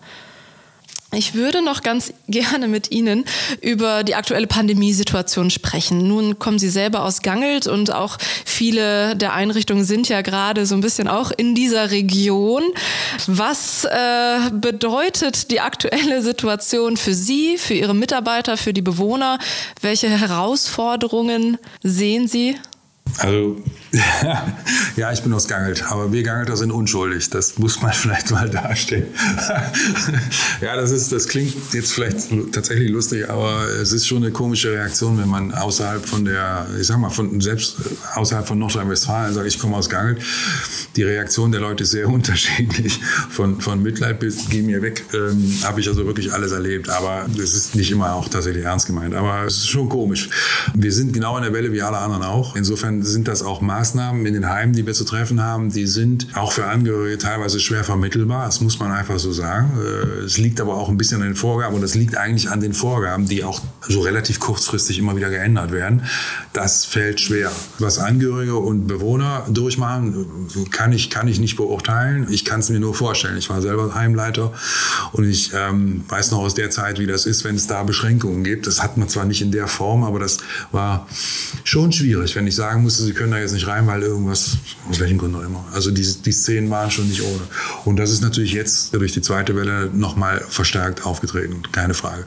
Ich 1.14 1.34
würde 1.34 1.62
noch 1.62 1.84
ganz 1.84 2.14
gerne 2.28 2.68
mit 2.68 2.92
Ihnen 2.92 3.26
über 3.62 4.04
die 4.04 4.16
aktuelle 4.16 4.48
Pandemiesituation 4.48 5.50
sprechen. 5.50 6.08
Nun 6.08 6.40
kommen 6.40 6.58
Sie 6.58 6.70
selber 6.70 7.04
aus 7.04 7.22
Gangelt 7.22 7.68
und 7.68 7.94
auch 7.94 8.18
viele 8.46 9.16
der 9.16 9.34
Einrichtungen 9.34 9.84
sind 9.84 10.08
ja 10.08 10.22
gerade 10.22 10.66
so 10.66 10.76
ein 10.76 10.82
bisschen 10.82 11.08
auch 11.08 11.32
in 11.36 11.54
dieser 11.54 11.92
Region. 11.92 12.64
Was 13.28 13.84
äh, 13.84 14.50
bedeutet 14.54 15.52
die 15.52 15.60
aktuelle 15.60 16.22
Situation 16.22 16.96
für 16.96 17.14
Sie, 17.14 17.58
für 17.58 17.74
Ihre 17.74 17.94
Mitarbeiter, 17.94 18.56
für 18.56 18.74
die 18.74 18.82
Bewohner? 18.82 19.38
Welche 19.82 20.08
Herausforderungen 20.08 21.58
sehen 21.84 22.28
Sie? 22.28 22.56
Also, 23.18 23.58
ja, 24.96 25.12
ich 25.12 25.22
bin 25.22 25.34
aus 25.34 25.48
Gangelt, 25.48 25.84
aber 25.90 26.14
wir 26.14 26.24
Gangelter 26.24 26.56
sind 26.56 26.72
unschuldig. 26.72 27.30
Das 27.30 27.58
muss 27.58 27.82
man 27.82 27.92
vielleicht 27.94 28.32
mal 28.32 28.50
darstellen. 28.50 29.08
ja, 30.62 30.76
das, 30.76 30.92
ist, 30.92 31.12
das 31.12 31.28
klingt 31.28 31.54
jetzt 31.74 31.92
vielleicht 31.92 32.30
tatsächlich 32.54 32.90
lustig, 32.90 33.30
aber 33.30 33.68
es 33.82 33.92
ist 33.92 34.08
schon 34.08 34.24
eine 34.24 34.32
komische 34.32 34.72
Reaktion, 34.72 35.18
wenn 35.18 35.28
man 35.28 35.54
außerhalb 35.54 36.06
von 36.06 36.24
der, 36.24 36.68
ich 36.80 36.88
sag 36.88 37.00
mal, 37.00 37.10
von, 37.10 37.42
selbst 37.42 37.78
außerhalb 38.16 38.48
von 38.48 38.60
Nordrhein-Westfalen 38.60 39.34
sagt, 39.34 39.48
ich 39.48 39.60
komme 39.60 39.76
aus 39.76 39.90
Gangelt. 39.90 40.22
Die 40.96 41.04
Reaktion 41.04 41.52
der 41.52 41.62
Leute 41.62 41.84
ist 41.84 41.92
sehr 41.92 42.08
unterschiedlich. 42.08 43.00
Von, 43.30 43.60
von 43.60 43.82
Mitleid 43.82 44.20
bis 44.20 44.50
geh 44.50 44.62
mir 44.62 44.82
weg, 44.82 45.04
ähm, 45.14 45.54
habe 45.64 45.82
ich 45.82 45.88
also 45.88 46.06
wirklich 46.06 46.34
alles 46.34 46.52
erlebt. 46.54 46.90
Aber 46.90 47.26
es 47.38 47.54
ist 47.56 47.76
nicht 47.76 47.92
immer 47.92 48.14
auch 48.14 48.30
tatsächlich 48.30 48.64
ernst 48.64 48.88
gemeint. 48.88 49.16
Aber 49.16 49.46
es 49.46 49.58
ist 49.58 49.70
schon 49.70 49.90
komisch. 49.90 50.30
Wir 50.74 50.94
sind 50.94 51.14
genau 51.14 51.36
in 51.38 51.44
der 51.44 51.54
Welle 51.54 51.72
wie 51.74 51.82
alle 51.82 51.98
anderen 51.98 52.24
auch. 52.24 52.56
Insofern 52.56 53.01
sind 53.04 53.28
das 53.28 53.44
auch 53.44 53.62
Maßnahmen 53.62 54.26
in 54.26 54.34
den 54.34 54.50
Heimen, 54.50 54.74
die 54.74 54.86
wir 54.86 54.94
zu 54.94 55.04
treffen 55.04 55.42
haben, 55.42 55.72
die 55.72 55.88
sind 55.88 56.28
auch 56.36 56.52
für 56.52 56.66
Angehörige 56.66 57.18
teilweise 57.18 57.60
schwer 57.60 57.84
vermittelbar. 57.84 58.46
Das 58.46 58.62
muss 58.62 58.80
man 58.80 58.92
einfach 58.92 59.20
so 59.20 59.32
sagen. 59.32 59.72
Äh, 59.80 60.24
es 60.24 60.38
liegt 60.38 60.62
aber 60.62 60.76
auch 60.76 60.90
ein 60.90 60.98
bisschen 60.98 61.22
an 61.22 61.28
den 61.28 61.36
Vorgaben 61.36 61.76
und 61.76 61.82
das 61.82 61.96
liegt 61.96 62.18
eigentlich 62.18 62.50
an 62.50 62.62
den 62.62 62.74
Vorgaben, 62.74 63.28
die 63.28 63.44
auch 63.44 63.62
so 63.88 64.02
relativ 64.02 64.40
kurzfristig 64.40 65.00
immer 65.00 65.16
wieder 65.16 65.30
geändert 65.30 65.72
werden. 65.72 66.04
Das 66.54 66.86
fällt 66.86 67.20
schwer. 67.20 67.52
Was 67.80 68.00
Angehörige 68.00 68.56
und 68.56 68.88
Bewohner 68.88 69.46
durchmachen, 69.50 70.48
kann 70.72 70.92
ich, 70.92 71.10
kann 71.10 71.28
ich 71.28 71.40
nicht 71.40 71.56
beurteilen. 71.56 72.28
Ich 72.30 72.46
kann 72.46 72.60
es 72.60 72.70
mir 72.70 72.80
nur 72.80 72.94
vorstellen. 72.94 73.38
Ich 73.38 73.50
war 73.50 73.62
selber 73.62 73.94
Heimleiter 73.96 74.54
und 75.12 75.26
ich 75.26 75.52
ähm, 75.56 76.04
weiß 76.08 76.32
noch 76.32 76.40
aus 76.40 76.54
der 76.54 76.70
Zeit, 76.70 77.00
wie 77.00 77.08
das 77.08 77.26
ist, 77.26 77.44
wenn 77.44 77.56
es 77.56 77.68
da 77.68 77.84
Beschränkungen 77.84 78.44
gibt. 78.44 78.68
Das 78.68 78.82
hat 78.82 78.98
man 78.98 79.10
zwar 79.10 79.26
nicht 79.26 79.42
in 79.42 79.52
der 79.52 79.68
Form, 79.68 80.04
aber 80.04 80.20
das 80.20 80.38
war 80.72 81.08
schon 81.64 81.92
schwierig, 81.92 82.36
wenn 82.36 82.48
ich 82.48 82.56
sagen 82.56 82.84
muss, 82.84 82.91
wusste, 82.92 83.06
sie 83.06 83.14
können 83.14 83.32
da 83.32 83.40
jetzt 83.40 83.54
nicht 83.54 83.68
rein, 83.68 83.88
weil 83.88 84.02
irgendwas, 84.02 84.58
aus 84.90 85.00
welchem 85.00 85.18
Grund 85.18 85.36
auch 85.36 85.44
immer. 85.44 85.66
Also 85.74 85.92
die, 85.92 86.06
die 86.26 86.32
Szenen 86.32 86.70
waren 86.70 86.92
schon 86.92 87.08
nicht 87.08 87.22
ohne. 87.22 87.42
Und 87.86 87.98
das 87.98 88.12
ist 88.12 88.22
natürlich 88.22 88.52
jetzt 88.52 88.94
durch 88.94 89.14
die 89.14 89.22
zweite 89.22 89.56
Welle 89.56 89.90
nochmal 89.94 90.44
verstärkt 90.50 91.06
aufgetreten, 91.06 91.62
keine 91.72 91.94
Frage. 91.94 92.26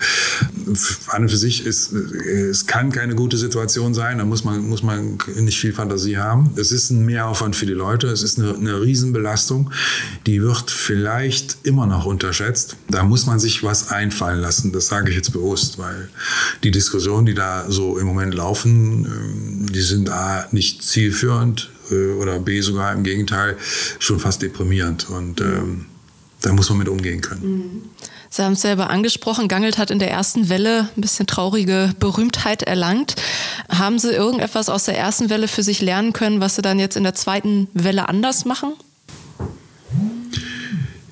An 1.09 1.22
und 1.22 1.29
für 1.29 1.37
sich 1.37 1.66
ist, 1.66 1.92
es 1.92 2.66
kann 2.66 2.92
keine 2.92 3.14
gute 3.14 3.37
Situation 3.37 3.92
sein, 3.92 4.18
da 4.18 4.24
muss 4.24 4.44
man, 4.44 4.66
muss 4.66 4.83
man 4.83 5.18
nicht 5.37 5.59
viel 5.59 5.72
Fantasie 5.72 6.16
haben. 6.16 6.50
Es 6.57 6.72
ist 6.72 6.90
ein 6.90 7.05
Mehraufwand 7.05 7.57
für 7.57 7.66
die 7.66 7.72
Leute, 7.72 8.07
es 8.09 8.22
ist 8.22 8.38
eine, 8.38 8.55
eine 8.55 8.81
Riesenbelastung, 8.81 9.70
die 10.27 10.40
wird 10.42 10.70
vielleicht 10.70 11.59
immer 11.64 11.87
noch 11.87 12.07
unterschätzt. 12.07 12.77
Da 12.88 13.05
muss 13.05 13.27
man 13.27 13.38
sich 13.38 13.62
was 13.62 13.90
einfallen 13.90 14.40
lassen, 14.40 14.72
das 14.72 14.87
sage 14.87 15.11
ich 15.11 15.16
jetzt 15.16 15.33
bewusst, 15.33 15.79
weil 15.79 16.09
die 16.62 16.70
Diskussionen, 16.70 17.27
die 17.27 17.35
da 17.35 17.66
so 17.68 17.98
im 17.98 18.07
Moment 18.07 18.35
laufen, 18.35 19.05
ähm, 19.05 19.72
die 19.72 19.83
sind 19.83 20.09
nicht 20.55 20.83
zielführend 20.83 21.71
äh, 21.90 22.12
oder 22.12 22.38
B 22.38 22.61
sogar 22.61 22.93
im 22.93 23.05
Gegenteil 23.05 23.57
schon 23.99 24.19
fast 24.21 24.40
deprimierend. 24.40 25.11
Und 25.11 25.40
ähm, 25.40 25.87
da 26.40 26.53
muss 26.53 26.69
man 26.69 26.79
mit 26.79 26.88
umgehen 26.88 27.21
können. 27.21 27.43
Mhm. 27.43 27.83
Sie 28.31 28.43
haben 28.43 28.55
es 28.55 28.62
selber 28.62 28.90
angesprochen, 28.90 29.47
Gangelt 29.47 29.79
hat 29.79 29.93
in 29.93 30.01
der 30.01 30.11
ersten 30.11 30.49
Welle 30.49 30.88
ein 30.97 31.01
bisschen 31.01 31.29
traurige 31.29 31.95
Berühmtheit 32.01 32.64
erlangt. 32.64 33.14
Haben 33.69 34.01
Sie 34.01 34.11
irgendetwas 34.11 34.69
aus 34.69 34.85
der 34.85 34.99
ersten 34.99 35.31
Welle 35.31 35.47
für 35.47 35.62
sich 35.62 35.81
lernen 35.81 36.12
können, 36.12 36.40
was 36.40 36.57
Sie 36.57 36.62
dann 36.62 36.81
jetzt 36.81 36.97
in 36.97 37.05
der 37.05 37.14
zweiten 37.14 37.69
Welle 37.75 38.09
anders 38.09 38.45
machen? 38.45 38.73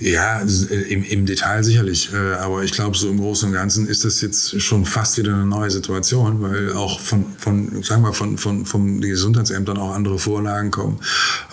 Ja, 0.02 0.40
äh, 0.40 0.74
im, 0.92 1.04
im 1.04 1.26
Detail 1.26 1.62
sicherlich. 1.62 2.10
Äh, 2.12 2.34
aber 2.34 2.64
ich 2.64 2.72
glaube, 2.72 2.96
so 2.96 3.08
im 3.08 3.18
Großen 3.18 3.48
und 3.48 3.54
Ganzen 3.54 3.86
ist 3.86 4.04
das 4.04 4.20
jetzt 4.20 4.60
schon 4.60 4.84
fast 4.84 5.16
wieder 5.16 5.32
eine 5.32 5.46
neue 5.46 5.70
Situation, 5.70 6.42
weil 6.42 6.72
auch 6.72 6.98
von, 6.98 7.26
von 7.38 7.82
sagen 7.84 8.02
wir, 8.02 8.12
von, 8.12 8.36
von, 8.36 8.66
von 8.66 9.00
den 9.00 9.10
Gesundheitsämtern 9.10 9.78
auch 9.78 9.94
andere 9.94 10.18
Vorlagen 10.18 10.72
kommen. 10.72 10.98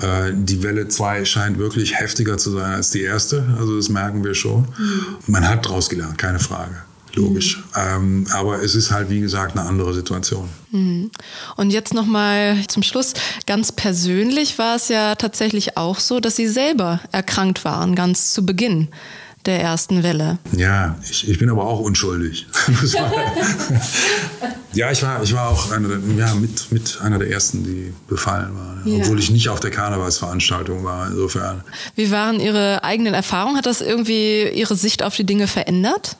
Äh, 0.01 0.31
die 0.33 0.63
Welle 0.63 0.88
2 0.88 1.25
scheint 1.25 1.59
wirklich 1.59 1.99
heftiger 1.99 2.38
zu 2.38 2.51
sein 2.51 2.73
als 2.73 2.89
die 2.89 3.01
erste. 3.01 3.45
Also 3.59 3.75
das 3.75 3.89
merken 3.89 4.23
wir 4.23 4.33
schon. 4.33 4.62
Mhm. 4.62 5.05
Man 5.27 5.47
hat 5.47 5.65
daraus 5.65 5.89
gelernt, 5.89 6.17
keine 6.17 6.39
Frage 6.39 6.75
logisch. 7.19 7.58
Mhm. 7.58 7.63
Ähm, 7.75 8.27
aber 8.34 8.63
es 8.63 8.75
ist 8.75 8.91
halt, 8.91 9.10
wie 9.10 9.19
gesagt, 9.19 9.58
eine 9.58 9.67
andere 9.67 9.93
Situation. 9.93 10.49
Mhm. 10.71 11.12
Und 11.55 11.69
jetzt 11.69 11.93
nochmal 11.93 12.58
zum 12.67 12.84
Schluss. 12.84 13.13
Ganz 13.45 13.71
persönlich 13.71 14.58
war 14.58 14.75
es 14.75 14.88
ja 14.88 15.15
tatsächlich 15.15 15.77
auch 15.77 15.99
so, 15.99 16.19
dass 16.19 16.36
Sie 16.36 16.47
selber 16.47 17.01
erkrankt 17.12 17.65
waren, 17.65 17.95
ganz 17.95 18.34
zu 18.34 18.45
Beginn 18.45 18.88
der 19.45 19.62
ersten 19.62 20.03
Welle. 20.03 20.38
Ja, 20.51 20.97
ich, 21.10 21.29
ich 21.29 21.39
bin 21.39 21.49
aber 21.49 21.65
auch 21.65 21.79
unschuldig. 21.79 22.45
ja, 24.73 24.91
ich 24.91 25.01
war, 25.01 25.23
ich 25.23 25.34
war 25.34 25.49
auch 25.49 25.71
einer 25.71 25.88
der, 25.88 25.99
ja, 26.17 26.36
mit, 26.36 26.71
mit 26.71 26.99
einer 27.01 27.19
der 27.19 27.29
ersten, 27.29 27.63
die 27.63 27.93
befallen 28.08 28.55
waren. 28.55 28.82
Ja. 28.86 28.97
Obwohl 28.97 29.17
ich 29.17 29.32
nicht 29.32 29.49
auf 29.49 29.60
der 29.60 29.71
Karnevalsveranstaltung 29.71 30.84
war, 30.84 31.08
insofern. 31.08 31.63
Wie 31.95 32.12
waren 32.12 32.39
Ihre 32.39 32.84
eigenen 32.84 33.13
Erfahrungen? 33.13 33.58
Hat 33.58 33.65
das 33.65 33.82
irgendwie 33.82 34.49
Ihre 34.49 34.75
Sicht 34.75 35.03
auf 35.03 35.15
die 35.15 35.25
Dinge 35.25 35.47
verändert? 35.47 36.17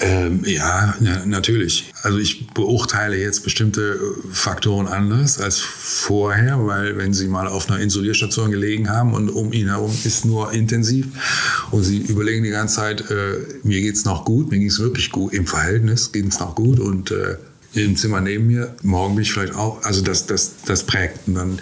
Ähm, 0.00 0.42
ja, 0.44 0.94
natürlich. 1.24 1.92
Also 2.02 2.18
ich 2.18 2.48
beurteile 2.48 3.16
jetzt 3.16 3.44
bestimmte 3.44 3.80
äh, 3.80 4.28
Faktoren 4.32 4.86
anders 4.88 5.40
als 5.40 5.58
vorher, 5.58 6.66
weil 6.66 6.96
wenn 6.96 7.14
Sie 7.14 7.28
mal 7.28 7.48
auf 7.48 7.70
einer 7.70 7.80
Insulierstation 7.80 8.50
gelegen 8.50 8.90
haben 8.90 9.14
und 9.14 9.30
um 9.30 9.52
ihn 9.52 9.68
herum 9.68 9.92
ist 10.04 10.24
nur 10.24 10.52
intensiv 10.52 11.06
und 11.70 11.82
Sie 11.82 11.98
überlegen 11.98 12.44
die 12.44 12.50
ganze 12.50 12.76
Zeit, 12.76 13.10
äh, 13.10 13.38
mir 13.62 13.80
geht's 13.80 14.04
noch 14.04 14.24
gut, 14.24 14.50
mir 14.50 14.58
ging 14.58 14.68
es 14.68 14.78
wirklich 14.78 15.10
gut, 15.10 15.32
im 15.32 15.46
Verhältnis 15.46 16.12
ging 16.12 16.28
es 16.28 16.40
noch 16.40 16.54
gut 16.54 16.78
und 16.78 17.10
äh, 17.10 17.36
im 17.74 17.96
Zimmer 17.96 18.20
neben 18.20 18.46
mir, 18.46 18.74
morgen 18.82 19.14
bin 19.14 19.22
ich 19.22 19.32
vielleicht 19.32 19.54
auch, 19.54 19.82
also 19.82 20.02
das, 20.02 20.26
das, 20.26 20.62
das 20.64 20.84
prägt. 20.84 21.28
Und 21.28 21.34
dann 21.34 21.58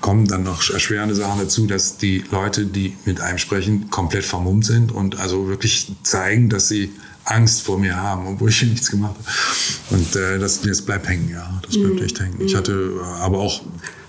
kommen 0.00 0.26
dann 0.26 0.42
noch 0.42 0.68
erschwerende 0.70 1.14
Sachen 1.14 1.40
dazu, 1.40 1.66
dass 1.66 1.96
die 1.96 2.24
Leute, 2.30 2.66
die 2.66 2.94
mit 3.04 3.20
einem 3.20 3.38
sprechen, 3.38 3.90
komplett 3.90 4.24
vermummt 4.24 4.66
sind 4.66 4.92
und 4.92 5.18
also 5.18 5.48
wirklich 5.48 5.92
zeigen, 6.02 6.48
dass 6.48 6.68
sie 6.68 6.92
Angst 7.24 7.62
vor 7.62 7.78
mir 7.78 7.96
haben, 7.96 8.26
obwohl 8.26 8.50
ich 8.50 8.62
nichts 8.62 8.90
gemacht 8.90 9.14
habe. 9.16 9.96
Und 9.96 10.16
äh, 10.16 10.38
das, 10.38 10.60
das 10.60 10.82
bleibt 10.82 11.08
hängen, 11.08 11.30
ja. 11.30 11.60
Das 11.62 11.78
bleibt 11.78 11.96
mhm. 11.96 12.04
echt 12.04 12.20
hängen. 12.20 12.40
Ich 12.40 12.54
hatte 12.54 12.72
äh, 12.72 13.22
aber 13.22 13.38
auch 13.38 13.62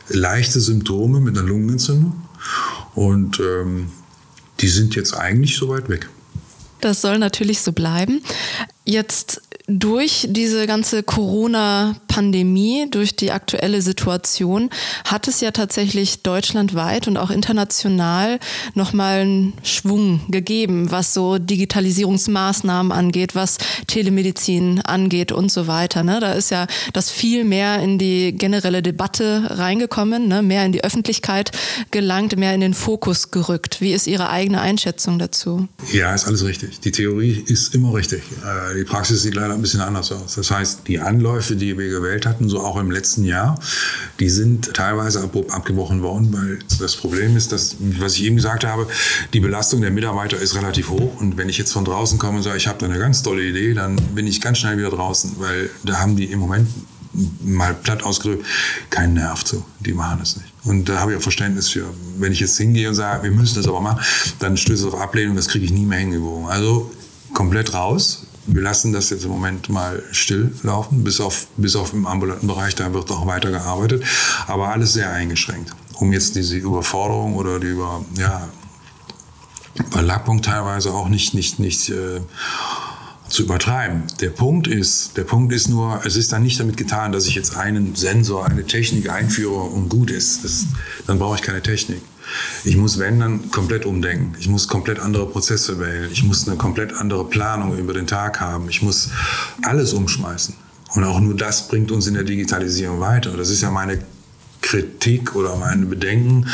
leichte 0.10 0.60
Symptome 0.60 1.20
mit 1.20 1.38
einer 1.38 1.48
Lungenentzündung. 1.48 2.22
Und 2.94 3.40
ähm, 3.40 3.92
die 4.60 4.68
sind 4.68 4.96
jetzt 4.96 5.14
eigentlich 5.14 5.56
so 5.58 5.70
weit 5.70 5.90
weg. 5.90 6.10
Das 6.82 7.02
soll 7.02 7.18
natürlich 7.18 7.62
so 7.62 7.72
bleiben. 7.72 8.22
Jetzt 8.86 9.42
durch 9.68 10.28
diese 10.30 10.68
ganze 10.68 11.02
Corona-Pandemie, 11.02 12.88
durch 12.92 13.16
die 13.16 13.32
aktuelle 13.32 13.82
Situation, 13.82 14.70
hat 15.06 15.28
es 15.28 15.42
ja 15.42 15.50
tatsächlich 15.50 16.22
deutschlandweit 16.22 17.08
und 17.08 17.18
auch 17.18 17.32
international 17.32 18.40
nochmal 18.76 19.22
einen 19.22 19.54
Schwung 19.64 20.22
gegeben, 20.30 20.92
was 20.92 21.16
so 21.16 21.40
Digitalisierungsmaßnahmen 21.40 22.92
angeht, 22.92 23.34
was 23.34 23.58
Telemedizin 23.88 24.82
angeht 24.82 25.32
und 25.32 25.52
so 25.52 25.66
weiter. 25.66 26.04
Ne? 26.04 26.20
Da 26.20 26.34
ist 26.34 26.52
ja 26.52 26.68
das 26.94 27.10
viel 27.10 27.44
mehr 27.44 27.80
in 27.80 27.98
die 27.98 28.38
generelle 28.38 28.84
Debatte 28.84 29.48
reingekommen, 29.50 30.28
ne? 30.28 30.44
mehr 30.44 30.64
in 30.64 30.74
die 30.74 30.84
Öffentlichkeit 30.84 31.52
gelangt, 31.90 32.38
mehr 32.38 32.54
in 32.54 32.62
den 32.62 32.76
Fokus 32.76 33.32
gerückt. 33.32 33.82
Wie 33.82 33.94
ist 33.94 34.06
Ihre 34.06 34.30
eigene 34.30 34.62
Einschätzung 34.62 35.18
dazu? 35.18 35.68
Ja, 35.92 36.14
ist 36.14 36.28
alles 36.28 36.46
richtig. 36.46 36.82
Die 36.82 36.92
Theorie 36.92 37.44
ist 37.48 37.74
immer 37.74 37.96
richtig. 37.96 38.22
Äh, 38.44 38.75
die 38.76 38.84
Praxis 38.84 39.22
sieht 39.22 39.36
leider 39.36 39.54
ein 39.54 39.62
bisschen 39.62 39.82
anders 39.82 40.12
aus. 40.12 40.36
Das 40.36 40.52
heißt, 40.52 40.82
die 40.88 41.00
Anläufe, 41.00 41.56
die 41.56 41.78
wir 41.78 41.90
gewählt 41.90 42.26
hatten, 42.26 42.50
so 42.50 42.62
auch 42.62 42.78
im 42.78 42.92
letzten 42.92 43.24
Jahr, 43.24 43.60
die 44.20 44.30
sind 44.30 44.74
teilweise 44.74 45.22
abrupt 45.22 45.52
abgebrochen 45.52 46.02
worden, 46.02 46.34
weil 46.34 46.60
das 46.80 46.96
Problem 46.96 47.36
ist, 47.38 47.52
dass, 47.52 47.76
was 47.80 48.16
ich 48.16 48.24
eben 48.24 48.36
gesagt 48.36 48.64
habe, 48.64 48.88
die 49.34 49.40
Belastung 49.40 49.82
der 49.82 49.92
Mitarbeiter 49.92 50.38
ist 50.38 50.56
relativ 50.56 50.90
hoch. 50.90 51.20
Und 51.20 51.38
wenn 51.38 51.50
ich 51.50 51.58
jetzt 51.58 51.74
von 51.74 51.86
draußen 51.86 52.18
komme 52.18 52.38
und 52.38 52.44
sage, 52.44 52.58
ich 52.58 52.68
habe 52.68 52.80
da 52.80 52.86
eine 52.86 53.00
ganz 53.00 53.24
tolle 53.24 53.44
Idee, 53.44 53.74
dann 53.74 53.96
bin 54.14 54.28
ich 54.28 54.42
ganz 54.42 54.60
schnell 54.60 54.78
wieder 54.78 54.90
draußen, 54.90 55.36
weil 55.38 55.70
da 55.84 56.00
haben 56.00 56.16
die 56.16 56.26
im 56.26 56.40
Moment 56.40 56.68
mal 57.44 57.74
platt 57.74 58.04
ausgedrückt, 58.04 58.46
keinen 58.90 59.14
Nerv 59.14 59.44
zu. 59.44 59.64
Die 59.80 59.94
machen 59.94 60.20
es 60.22 60.38
nicht. 60.38 60.52
Und 60.64 60.90
da 60.90 61.00
habe 61.00 61.12
ich 61.12 61.18
auch 61.18 61.22
Verständnis 61.22 61.70
für. 61.70 61.86
Wenn 62.18 62.32
ich 62.32 62.40
jetzt 62.40 62.58
hingehe 62.58 62.90
und 62.90 62.96
sage, 62.96 63.24
wir 63.24 63.32
müssen 63.32 63.56
das 63.56 63.68
aber 63.68 63.82
machen, 63.82 64.04
dann 64.40 64.58
stößt 64.58 64.84
es 64.84 64.94
auf 64.94 65.00
Ablehnung, 65.00 65.36
das 65.36 65.48
kriege 65.48 65.66
ich 65.66 65.72
nie 65.72 65.86
mehr 65.86 66.00
hingebogen. 66.00 66.48
Also 66.48 66.92
komplett 67.34 67.74
raus, 67.74 68.25
wir 68.48 68.62
lassen 68.62 68.94
das 68.94 69.10
jetzt 69.10 69.26
im 69.26 69.32
Moment 69.32 69.70
mal 69.70 70.04
still 70.12 70.52
laufen, 70.64 71.04
bis 71.04 71.20
auf, 71.20 71.48
bis 71.58 71.76
auf 71.76 71.94
im 71.94 72.06
ambulanten 72.06 72.48
Bereich, 72.48 72.76
da 72.76 72.94
wird 72.94 73.10
auch 73.12 73.26
weiter 73.26 73.52
gearbeitet, 73.52 74.04
aber 74.48 74.70
alles 74.70 74.94
sehr 74.94 75.12
eingeschränkt. 75.12 75.72
Um 75.96 76.12
jetzt 76.14 76.36
diese 76.36 76.58
Überforderung 76.58 77.36
oder 77.36 77.60
die 77.60 77.68
Über, 77.68 78.04
ja, 78.18 78.50
Überlappung 79.80 80.42
teilweise 80.42 80.94
auch 80.94 81.10
nicht, 81.10 81.34
nicht, 81.34 81.60
nicht 81.60 81.90
äh, 81.90 82.22
zu 83.28 83.44
übertreiben. 83.44 84.04
Der 84.22 84.30
Punkt 84.30 84.68
ist, 84.68 85.18
der 85.18 85.24
Punkt 85.24 85.52
ist 85.54 85.68
nur, 85.68 86.02
es 86.06 86.16
ist 86.16 86.32
dann 86.32 86.44
nicht 86.44 86.60
damit 86.60 86.78
getan, 86.78 87.12
dass 87.12 87.28
ich 87.28 87.36
jetzt 87.36 87.58
einen 87.58 87.96
Sensor, 87.96 88.46
eine 88.46 88.66
Technik 88.66 89.10
einführe 89.10 89.62
und 89.62 89.90
gut 89.90 90.12
ist. 90.12 90.44
Das, 90.44 90.66
dann 91.08 91.20
brauche 91.20 91.36
ich 91.36 91.42
keine 91.42 91.62
Technik. 91.62 92.02
Ich 92.64 92.78
muss, 92.78 93.00
wenn, 93.00 93.20
dann 93.20 93.52
komplett 93.52 93.86
umdenken. 93.86 94.36
Ich 94.40 94.48
muss 94.48 94.68
komplett 94.68 95.00
andere 95.00 95.28
Prozesse 95.28 95.80
wählen. 95.80 96.10
Ich 96.12 96.24
muss 96.24 96.48
eine 96.48 96.58
komplett 96.58 96.94
andere 96.94 97.26
Planung 97.26 97.78
über 97.78 97.94
den 97.94 98.08
Tag 98.08 98.40
haben. 98.40 98.70
Ich 98.70 98.82
muss 98.82 99.10
alles 99.64 99.94
umschmeißen. 99.94 100.56
Und 100.96 101.04
auch 101.04 101.20
nur 101.20 101.36
das 101.36 101.68
bringt 101.68 101.92
uns 101.92 102.08
in 102.08 102.14
der 102.14 102.24
Digitalisierung 102.24 103.00
weiter. 103.00 103.36
Das 103.36 103.50
ist 103.50 103.62
ja 103.62 103.70
meine 103.70 104.00
Kritik 104.66 105.36
oder 105.36 105.56
meine 105.58 105.86
Bedenken 105.86 106.48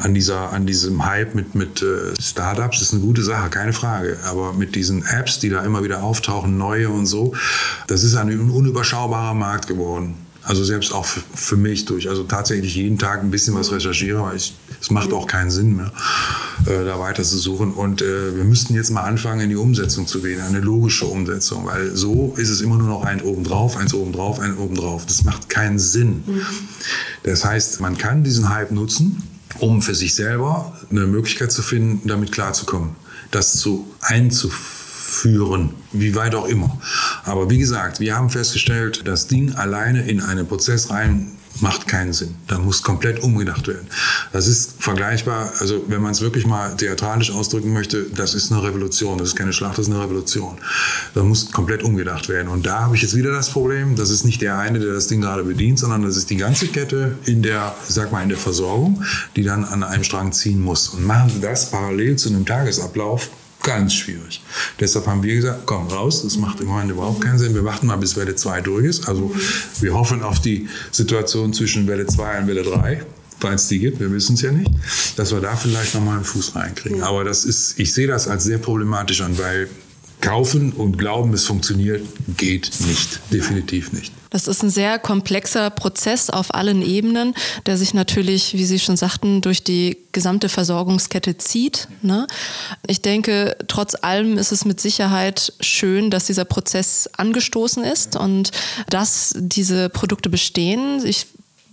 an, 0.00 0.14
dieser, 0.14 0.52
an 0.52 0.64
diesem 0.64 1.04
Hype 1.04 1.34
mit, 1.34 1.54
mit 1.54 1.82
äh, 1.82 2.14
Startups 2.18 2.80
ist 2.80 2.94
eine 2.94 3.02
gute 3.02 3.22
Sache, 3.22 3.50
keine 3.50 3.74
Frage. 3.74 4.16
Aber 4.24 4.54
mit 4.54 4.74
diesen 4.74 5.04
Apps, 5.04 5.38
die 5.38 5.50
da 5.50 5.62
immer 5.62 5.84
wieder 5.84 6.02
auftauchen, 6.02 6.56
neue 6.56 6.88
und 6.88 7.04
so, 7.04 7.34
das 7.86 8.04
ist 8.04 8.16
ein 8.16 8.50
unüberschaubarer 8.50 9.34
Markt 9.34 9.66
geworden. 9.66 10.14
Also 10.48 10.64
selbst 10.64 10.94
auch 10.94 11.04
für, 11.04 11.20
für 11.34 11.56
mich 11.58 11.84
durch. 11.84 12.08
Also 12.08 12.24
tatsächlich 12.24 12.74
jeden 12.74 12.96
Tag 12.96 13.22
ein 13.22 13.30
bisschen 13.30 13.54
was 13.54 13.70
recherchiere, 13.70 14.22
weil 14.22 14.36
es 14.36 14.90
macht 14.90 15.12
auch 15.12 15.26
keinen 15.26 15.50
Sinn 15.50 15.76
mehr, 15.76 15.92
äh, 16.64 16.86
da 16.86 16.98
weiter 16.98 17.22
zu 17.22 17.36
suchen. 17.36 17.70
Und 17.74 18.00
äh, 18.00 18.34
wir 18.34 18.44
müssten 18.44 18.74
jetzt 18.74 18.88
mal 18.88 19.02
anfangen, 19.02 19.40
in 19.40 19.50
die 19.50 19.56
Umsetzung 19.56 20.06
zu 20.06 20.22
gehen, 20.22 20.40
eine 20.40 20.60
logische 20.60 21.04
Umsetzung, 21.04 21.66
weil 21.66 21.94
so 21.94 22.32
ist 22.38 22.48
es 22.48 22.62
immer 22.62 22.78
nur 22.78 22.88
noch 22.88 23.04
ein 23.04 23.20
obendrauf, 23.20 23.76
eins 23.76 23.92
obendrauf, 23.92 24.40
ein 24.40 24.56
obendrauf. 24.56 25.04
Das 25.04 25.22
macht 25.22 25.50
keinen 25.50 25.78
Sinn. 25.78 26.24
Das 27.24 27.44
heißt, 27.44 27.82
man 27.82 27.98
kann 27.98 28.24
diesen 28.24 28.48
Hype 28.48 28.70
nutzen, 28.70 29.22
um 29.58 29.82
für 29.82 29.94
sich 29.94 30.14
selber 30.14 30.74
eine 30.90 31.06
Möglichkeit 31.06 31.52
zu 31.52 31.60
finden, 31.60 32.08
damit 32.08 32.32
klarzukommen, 32.32 32.96
das 33.30 33.58
zu 33.58 33.86
einzuführen 34.00 34.77
führen, 35.08 35.70
wie 35.92 36.14
weit 36.14 36.34
auch 36.34 36.46
immer. 36.46 36.78
Aber 37.24 37.50
wie 37.50 37.58
gesagt, 37.58 37.98
wir 37.98 38.14
haben 38.14 38.30
festgestellt, 38.30 39.02
das 39.06 39.26
Ding 39.26 39.54
alleine 39.54 40.08
in 40.08 40.20
einen 40.20 40.46
Prozess 40.46 40.90
rein 40.90 41.32
macht 41.60 41.88
keinen 41.88 42.12
Sinn. 42.12 42.36
Da 42.46 42.58
muss 42.58 42.82
komplett 42.82 43.22
umgedacht 43.22 43.66
werden. 43.66 43.88
Das 44.32 44.46
ist 44.46 44.80
vergleichbar, 44.80 45.52
also 45.58 45.82
wenn 45.88 46.00
man 46.00 46.12
es 46.12 46.20
wirklich 46.20 46.46
mal 46.46 46.76
theatralisch 46.76 47.32
ausdrücken 47.32 47.72
möchte, 47.72 48.04
das 48.14 48.34
ist 48.34 48.52
eine 48.52 48.62
Revolution. 48.62 49.18
Das 49.18 49.28
ist 49.28 49.36
keine 49.36 49.52
Schlacht, 49.52 49.78
das 49.78 49.88
ist 49.88 49.92
eine 49.92 50.02
Revolution. 50.02 50.58
Da 51.14 51.22
muss 51.22 51.50
komplett 51.50 51.82
umgedacht 51.82 52.28
werden. 52.28 52.48
Und 52.48 52.66
da 52.66 52.82
habe 52.82 52.96
ich 52.96 53.02
jetzt 53.02 53.16
wieder 53.16 53.32
das 53.32 53.50
Problem, 53.50 53.96
das 53.96 54.10
ist 54.10 54.24
nicht 54.24 54.40
der 54.40 54.58
eine, 54.58 54.78
der 54.78 54.92
das 54.92 55.08
Ding 55.08 55.20
gerade 55.20 55.42
bedient, 55.42 55.78
sondern 55.78 56.02
das 56.02 56.16
ist 56.16 56.30
die 56.30 56.36
ganze 56.36 56.68
Kette 56.68 57.16
in 57.24 57.42
der, 57.42 57.74
sag 57.88 58.12
mal, 58.12 58.22
in 58.22 58.28
der 58.28 58.38
Versorgung, 58.38 59.02
die 59.34 59.42
dann 59.42 59.64
an 59.64 59.82
einem 59.82 60.04
Strang 60.04 60.32
ziehen 60.32 60.60
muss. 60.60 60.88
Und 60.88 61.04
machen 61.04 61.30
Sie 61.30 61.40
das 61.40 61.70
parallel 61.70 62.16
zu 62.16 62.28
einem 62.28 62.46
Tagesablauf, 62.46 63.30
ganz 63.62 63.94
schwierig. 63.94 64.42
Deshalb 64.80 65.06
haben 65.06 65.22
wir 65.22 65.34
gesagt, 65.34 65.62
komm 65.66 65.88
raus, 65.88 66.22
das 66.22 66.36
macht 66.36 66.60
im 66.60 66.68
Moment 66.68 66.90
überhaupt 66.90 67.20
keinen 67.20 67.38
Sinn. 67.38 67.54
Wir 67.54 67.64
warten 67.64 67.86
mal, 67.86 67.96
bis 67.96 68.16
Welle 68.16 68.34
2 68.34 68.60
durch 68.62 68.84
ist. 68.84 69.08
Also 69.08 69.34
wir 69.80 69.94
hoffen 69.94 70.22
auf 70.22 70.40
die 70.40 70.68
Situation 70.90 71.52
zwischen 71.52 71.86
Welle 71.86 72.06
2 72.06 72.40
und 72.40 72.46
Welle 72.46 72.62
3 72.62 73.02
falls 73.40 73.68
die 73.68 73.78
gibt, 73.78 74.00
wir 74.00 74.10
wissen 74.10 74.34
es 74.34 74.42
ja 74.42 74.50
nicht, 74.50 74.68
dass 75.16 75.32
wir 75.32 75.40
da 75.40 75.54
vielleicht 75.54 75.94
nochmal 75.94 76.16
einen 76.16 76.24
Fuß 76.24 76.56
reinkriegen. 76.56 77.02
Aber 77.02 77.22
das 77.22 77.44
ist, 77.44 77.78
ich 77.78 77.94
sehe 77.94 78.08
das 78.08 78.26
als 78.26 78.44
sehr 78.44 78.58
problematisch 78.58 79.20
an, 79.20 79.38
weil 79.38 79.68
kaufen 80.20 80.72
und 80.72 80.98
glauben, 80.98 81.32
es 81.32 81.44
funktioniert, 81.44 82.02
geht 82.36 82.72
nicht. 82.86 83.20
Definitiv 83.32 83.92
nicht. 83.92 84.12
Das 84.30 84.46
ist 84.46 84.62
ein 84.62 84.70
sehr 84.70 84.98
komplexer 84.98 85.70
Prozess 85.70 86.30
auf 86.30 86.54
allen 86.54 86.82
Ebenen, 86.82 87.34
der 87.66 87.76
sich 87.76 87.94
natürlich, 87.94 88.54
wie 88.54 88.64
Sie 88.64 88.78
schon 88.78 88.96
sagten, 88.96 89.40
durch 89.40 89.64
die 89.64 89.96
gesamte 90.12 90.48
Versorgungskette 90.48 91.38
zieht. 91.38 91.88
Ne? 92.02 92.26
Ich 92.86 93.02
denke, 93.02 93.56
trotz 93.68 93.94
allem 93.94 94.38
ist 94.38 94.52
es 94.52 94.64
mit 94.64 94.80
Sicherheit 94.80 95.52
schön, 95.60 96.10
dass 96.10 96.26
dieser 96.26 96.44
Prozess 96.44 97.08
angestoßen 97.16 97.84
ist 97.84 98.16
und 98.16 98.50
dass 98.90 99.34
diese 99.36 99.88
Produkte 99.88 100.28
bestehen. 100.28 101.04
Ich 101.04 101.26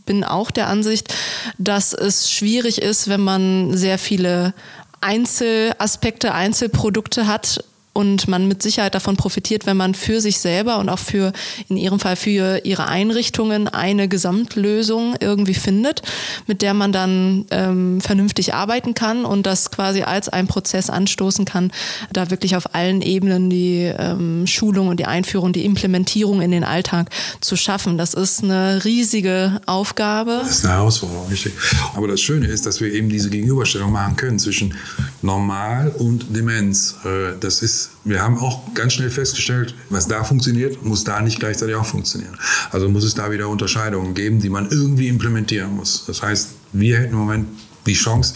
bin 0.06 0.24
auch 0.24 0.52
der 0.52 0.68
Ansicht, 0.68 1.14
dass 1.58 1.94
es 1.94 2.30
schwierig 2.32 2.82
ist, 2.82 3.08
wenn 3.08 3.22
man 3.22 3.76
sehr 3.76 3.98
viele 3.98 4.54
Einzelaspekte, 5.02 6.34
Einzelprodukte 6.34 7.28
hat, 7.28 7.64
und 7.96 8.28
man 8.28 8.48
mit 8.48 8.62
Sicherheit 8.62 8.94
davon 8.94 9.16
profitiert, 9.16 9.66
wenn 9.66 9.78
man 9.78 9.96
für 9.96 10.20
sich 10.20 10.40
selber 10.40 10.80
und 10.80 10.90
auch 10.90 11.00
für, 11.00 11.32
in 11.70 11.78
Ihrem 11.78 12.00
Fall 12.00 12.18
für 12.18 12.60
Ihre 12.66 12.88
Einrichtungen 12.88 13.70
eine 13.70 14.10
Gesamtlösung 14.10 15.16
irgendwie 15.22 15.54
findet, 15.54 16.02
mit 16.46 16.62
der 16.62 16.74
man 16.74 16.92
dann 16.92 17.46
ähm, 17.52 18.02
vernünftig 18.02 18.54
arbeiten 18.54 18.96
kann 18.96 19.24
und 19.24 19.46
das 19.46 19.72
quasi 19.72 20.02
als 20.02 20.28
ein 20.28 20.48
Prozess 20.48 20.90
anstoßen 20.90 21.46
kann, 21.46 21.72
da 22.12 22.30
wirklich 22.32 22.58
auf 22.58 22.76
allen 22.76 23.02
Ebenen 23.02 23.50
die 23.50 23.84
ähm, 23.98 24.46
Schulung 24.46 24.90
und 24.90 25.00
die 25.00 25.06
Einführung, 25.06 25.54
die 25.54 25.64
Implementierung 25.64 26.42
in 26.42 26.52
den 26.52 26.66
Alltag 26.66 27.10
zu 27.40 27.56
schaffen. 27.56 27.98
Das 27.98 28.14
ist 28.14 28.44
eine 28.44 28.84
riesige 28.84 29.62
Aufgabe. 29.68 30.42
Das 30.42 30.58
ist 30.60 30.66
eine 30.66 30.74
Herausforderung, 30.74 31.30
richtig. 31.30 31.54
Aber 31.94 32.10
das 32.10 32.20
Schöne 32.20 32.48
ist, 32.48 32.66
dass 32.66 32.82
wir 32.82 32.92
eben 32.92 33.08
diese 33.08 33.30
Gegenüberstellung 33.30 33.94
machen 33.94 34.18
können 34.18 34.38
zwischen 34.38 34.74
Normal 35.22 35.94
und 35.98 36.36
Demenz. 36.36 36.96
Äh, 37.06 37.40
das 37.40 37.62
ist 37.62 37.85
wir 38.04 38.22
haben 38.22 38.38
auch 38.38 38.74
ganz 38.74 38.94
schnell 38.94 39.10
festgestellt, 39.10 39.76
was 39.90 40.08
da 40.08 40.24
funktioniert, 40.24 40.84
muss 40.84 41.04
da 41.04 41.22
nicht 41.22 41.40
gleichzeitig 41.40 41.76
auch 41.76 41.86
funktionieren. 41.86 42.38
Also 42.72 42.88
muss 42.90 43.04
es 43.04 43.16
da 43.16 43.32
wieder 43.32 43.50
Unterscheidungen 43.50 44.14
geben, 44.14 44.40
die 44.40 44.50
man 44.50 44.70
irgendwie 44.70 45.08
implementieren 45.08 45.76
muss. 45.76 46.06
Das 46.06 46.22
heißt, 46.22 46.50
wir 46.74 47.00
hätten 47.00 47.14
im 47.14 47.20
Moment 47.20 47.48
die 47.86 47.94
Chance, 47.94 48.34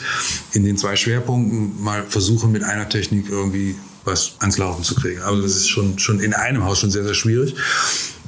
in 0.54 0.64
den 0.64 0.78
zwei 0.78 0.96
Schwerpunkten 0.96 1.82
mal 1.82 2.04
versuchen, 2.04 2.52
mit 2.52 2.64
einer 2.64 2.88
Technik 2.88 3.30
irgendwie 3.30 3.76
was 4.06 4.34
ans 4.40 4.58
Laufen 4.58 4.84
zu 4.84 4.96
kriegen. 4.96 5.22
Aber 5.22 5.38
das 5.38 5.56
ist 5.56 5.70
schon, 5.70 6.00
schon 6.00 6.20
in 6.20 6.34
einem 6.34 6.64
Haus 6.64 6.80
schon 6.80 6.92
sehr, 6.92 7.04
sehr 7.04 7.14
schwierig. 7.14 7.56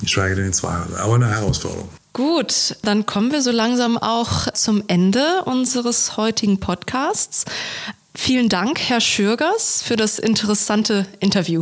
Ich 0.02 0.12
schweige 0.12 0.36
denn 0.36 0.46
in 0.46 0.54
zwei. 0.54 0.74
Aber 0.98 1.16
eine 1.16 1.30
Herausforderung. 1.30 1.90
Gut, 2.14 2.76
dann 2.82 3.06
kommen 3.06 3.32
wir 3.32 3.42
so 3.42 3.52
langsam 3.52 3.98
auch 3.98 4.52
zum 4.52 4.84
Ende 4.88 5.44
unseres 5.46 6.18
heutigen 6.18 6.60
Podcasts. 6.60 7.46
Vielen 8.16 8.50
Dank, 8.50 8.80
Herr 8.80 9.02
Schürgers, 9.02 9.82
für 9.82 9.96
das 9.96 10.20
interessante 10.20 11.06
Interview. 11.20 11.62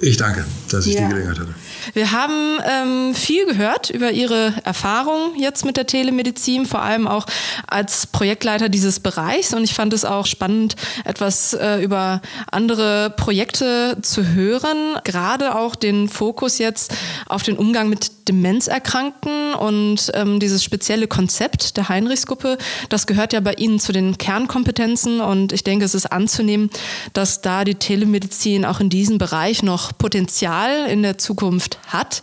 Ich 0.00 0.16
danke, 0.16 0.44
dass 0.70 0.86
ich 0.86 0.94
ja. 0.94 1.02
die 1.02 1.08
Gelegenheit 1.08 1.38
hatte. 1.38 1.54
Wir 1.94 2.12
haben 2.12 2.58
ähm, 2.66 3.14
viel 3.14 3.46
gehört 3.46 3.90
über 3.90 4.10
Ihre 4.10 4.54
Erfahrung 4.64 5.34
jetzt 5.36 5.64
mit 5.64 5.76
der 5.76 5.86
Telemedizin, 5.86 6.66
vor 6.66 6.82
allem 6.82 7.06
auch 7.06 7.26
als 7.66 8.06
Projektleiter 8.06 8.68
dieses 8.68 9.00
Bereichs. 9.00 9.54
Und 9.54 9.64
ich 9.64 9.74
fand 9.74 9.92
es 9.92 10.04
auch 10.04 10.26
spannend, 10.26 10.76
etwas 11.04 11.54
äh, 11.54 11.82
über 11.82 12.20
andere 12.50 13.10
Projekte 13.10 13.98
zu 14.02 14.28
hören, 14.28 14.96
gerade 15.04 15.54
auch 15.54 15.74
den 15.74 16.08
Fokus 16.08 16.58
jetzt 16.58 16.94
auf 17.26 17.42
den 17.42 17.56
Umgang 17.56 17.88
mit 17.88 18.28
Demenzerkrankten 18.28 19.54
und 19.54 20.10
ähm, 20.14 20.38
dieses 20.38 20.62
spezielle 20.62 21.08
Konzept 21.08 21.76
der 21.76 21.88
Heinrichsgruppe, 21.88 22.58
das 22.90 23.06
gehört 23.06 23.32
ja 23.32 23.40
bei 23.40 23.54
Ihnen 23.54 23.80
zu 23.80 23.92
den 23.92 24.18
Kernkompetenzen. 24.18 25.20
Und 25.20 25.52
ich 25.52 25.64
denke, 25.64 25.84
es 25.84 25.94
ist 25.94 26.06
anzunehmen, 26.06 26.70
dass 27.14 27.40
da 27.40 27.64
die 27.64 27.76
Telemedizin 27.76 28.64
auch 28.64 28.80
in 28.80 28.90
diesem 28.90 29.18
Bereich 29.18 29.62
noch 29.62 29.96
Potenzial 29.96 30.86
in 30.88 31.02
der 31.02 31.18
Zukunft 31.18 31.77
hat. 31.86 32.22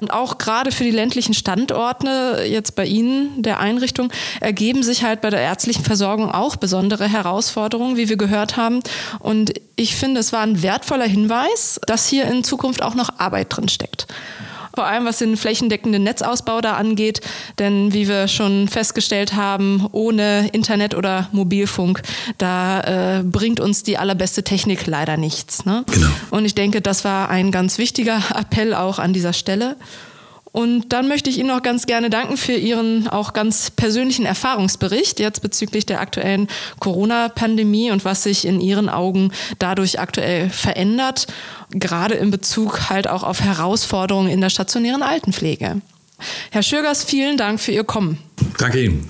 Und 0.00 0.12
auch 0.12 0.38
gerade 0.38 0.72
für 0.72 0.82
die 0.82 0.90
ländlichen 0.90 1.32
Standorte, 1.32 2.44
jetzt 2.44 2.74
bei 2.74 2.84
Ihnen, 2.84 3.40
der 3.40 3.60
Einrichtung, 3.60 4.12
ergeben 4.40 4.82
sich 4.82 5.04
halt 5.04 5.20
bei 5.20 5.30
der 5.30 5.40
ärztlichen 5.40 5.84
Versorgung 5.84 6.30
auch 6.30 6.56
besondere 6.56 7.08
Herausforderungen, 7.08 7.96
wie 7.96 8.08
wir 8.08 8.16
gehört 8.16 8.56
haben. 8.56 8.80
Und 9.20 9.52
ich 9.76 9.94
finde, 9.94 10.18
es 10.18 10.32
war 10.32 10.40
ein 10.40 10.62
wertvoller 10.62 11.06
Hinweis, 11.06 11.80
dass 11.86 12.08
hier 12.08 12.24
in 12.24 12.42
Zukunft 12.42 12.82
auch 12.82 12.94
noch 12.94 13.18
Arbeit 13.18 13.56
drin 13.56 13.68
steckt 13.68 14.06
vor 14.74 14.86
allem 14.86 15.04
was 15.04 15.18
den 15.18 15.36
flächendeckenden 15.36 16.02
Netzausbau 16.02 16.60
da 16.60 16.74
angeht. 16.74 17.20
Denn 17.58 17.92
wie 17.92 18.08
wir 18.08 18.28
schon 18.28 18.68
festgestellt 18.68 19.34
haben, 19.34 19.86
ohne 19.92 20.48
Internet 20.52 20.94
oder 20.94 21.28
Mobilfunk, 21.32 22.02
da 22.38 23.18
äh, 23.18 23.22
bringt 23.22 23.60
uns 23.60 23.82
die 23.82 23.98
allerbeste 23.98 24.42
Technik 24.42 24.86
leider 24.86 25.16
nichts. 25.16 25.64
Ne? 25.64 25.84
Genau. 25.92 26.08
Und 26.30 26.44
ich 26.44 26.54
denke, 26.54 26.80
das 26.80 27.04
war 27.04 27.28
ein 27.28 27.50
ganz 27.50 27.78
wichtiger 27.78 28.20
Appell 28.34 28.74
auch 28.74 28.98
an 28.98 29.12
dieser 29.12 29.32
Stelle. 29.32 29.76
Und 30.52 30.92
dann 30.92 31.08
möchte 31.08 31.30
ich 31.30 31.38
Ihnen 31.38 31.48
noch 31.48 31.62
ganz 31.62 31.86
gerne 31.86 32.10
danken 32.10 32.36
für 32.36 32.52
Ihren 32.52 33.08
auch 33.08 33.32
ganz 33.32 33.70
persönlichen 33.70 34.26
Erfahrungsbericht 34.26 35.18
jetzt 35.18 35.40
bezüglich 35.40 35.86
der 35.86 36.00
aktuellen 36.00 36.46
Corona-Pandemie 36.78 37.90
und 37.90 38.04
was 38.04 38.22
sich 38.22 38.46
in 38.46 38.60
Ihren 38.60 38.90
Augen 38.90 39.32
dadurch 39.58 39.98
aktuell 39.98 40.50
verändert, 40.50 41.26
gerade 41.70 42.14
in 42.14 42.30
Bezug 42.30 42.90
halt 42.90 43.08
auch 43.08 43.22
auf 43.22 43.40
Herausforderungen 43.40 44.28
in 44.28 44.42
der 44.42 44.50
stationären 44.50 45.02
Altenpflege. 45.02 45.80
Herr 46.50 46.62
Schürgers, 46.62 47.02
vielen 47.02 47.38
Dank 47.38 47.58
für 47.58 47.72
Ihr 47.72 47.84
Kommen. 47.84 48.18
Danke 48.58 48.84
Ihnen. 48.84 49.08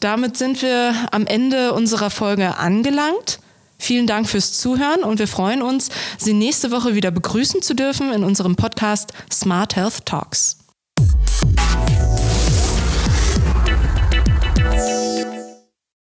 Damit 0.00 0.36
sind 0.36 0.60
wir 0.60 0.94
am 1.10 1.26
Ende 1.26 1.72
unserer 1.72 2.10
Folge 2.10 2.58
angelangt. 2.58 3.38
Vielen 3.78 4.06
Dank 4.06 4.28
fürs 4.28 4.52
Zuhören 4.52 5.02
und 5.02 5.18
wir 5.18 5.26
freuen 5.26 5.62
uns, 5.62 5.88
Sie 6.18 6.34
nächste 6.34 6.70
Woche 6.70 6.94
wieder 6.94 7.10
begrüßen 7.10 7.62
zu 7.62 7.74
dürfen 7.74 8.12
in 8.12 8.22
unserem 8.22 8.56
Podcast 8.56 9.12
Smart 9.32 9.74
Health 9.74 10.04
Talks. 10.06 10.61
you 10.98 11.41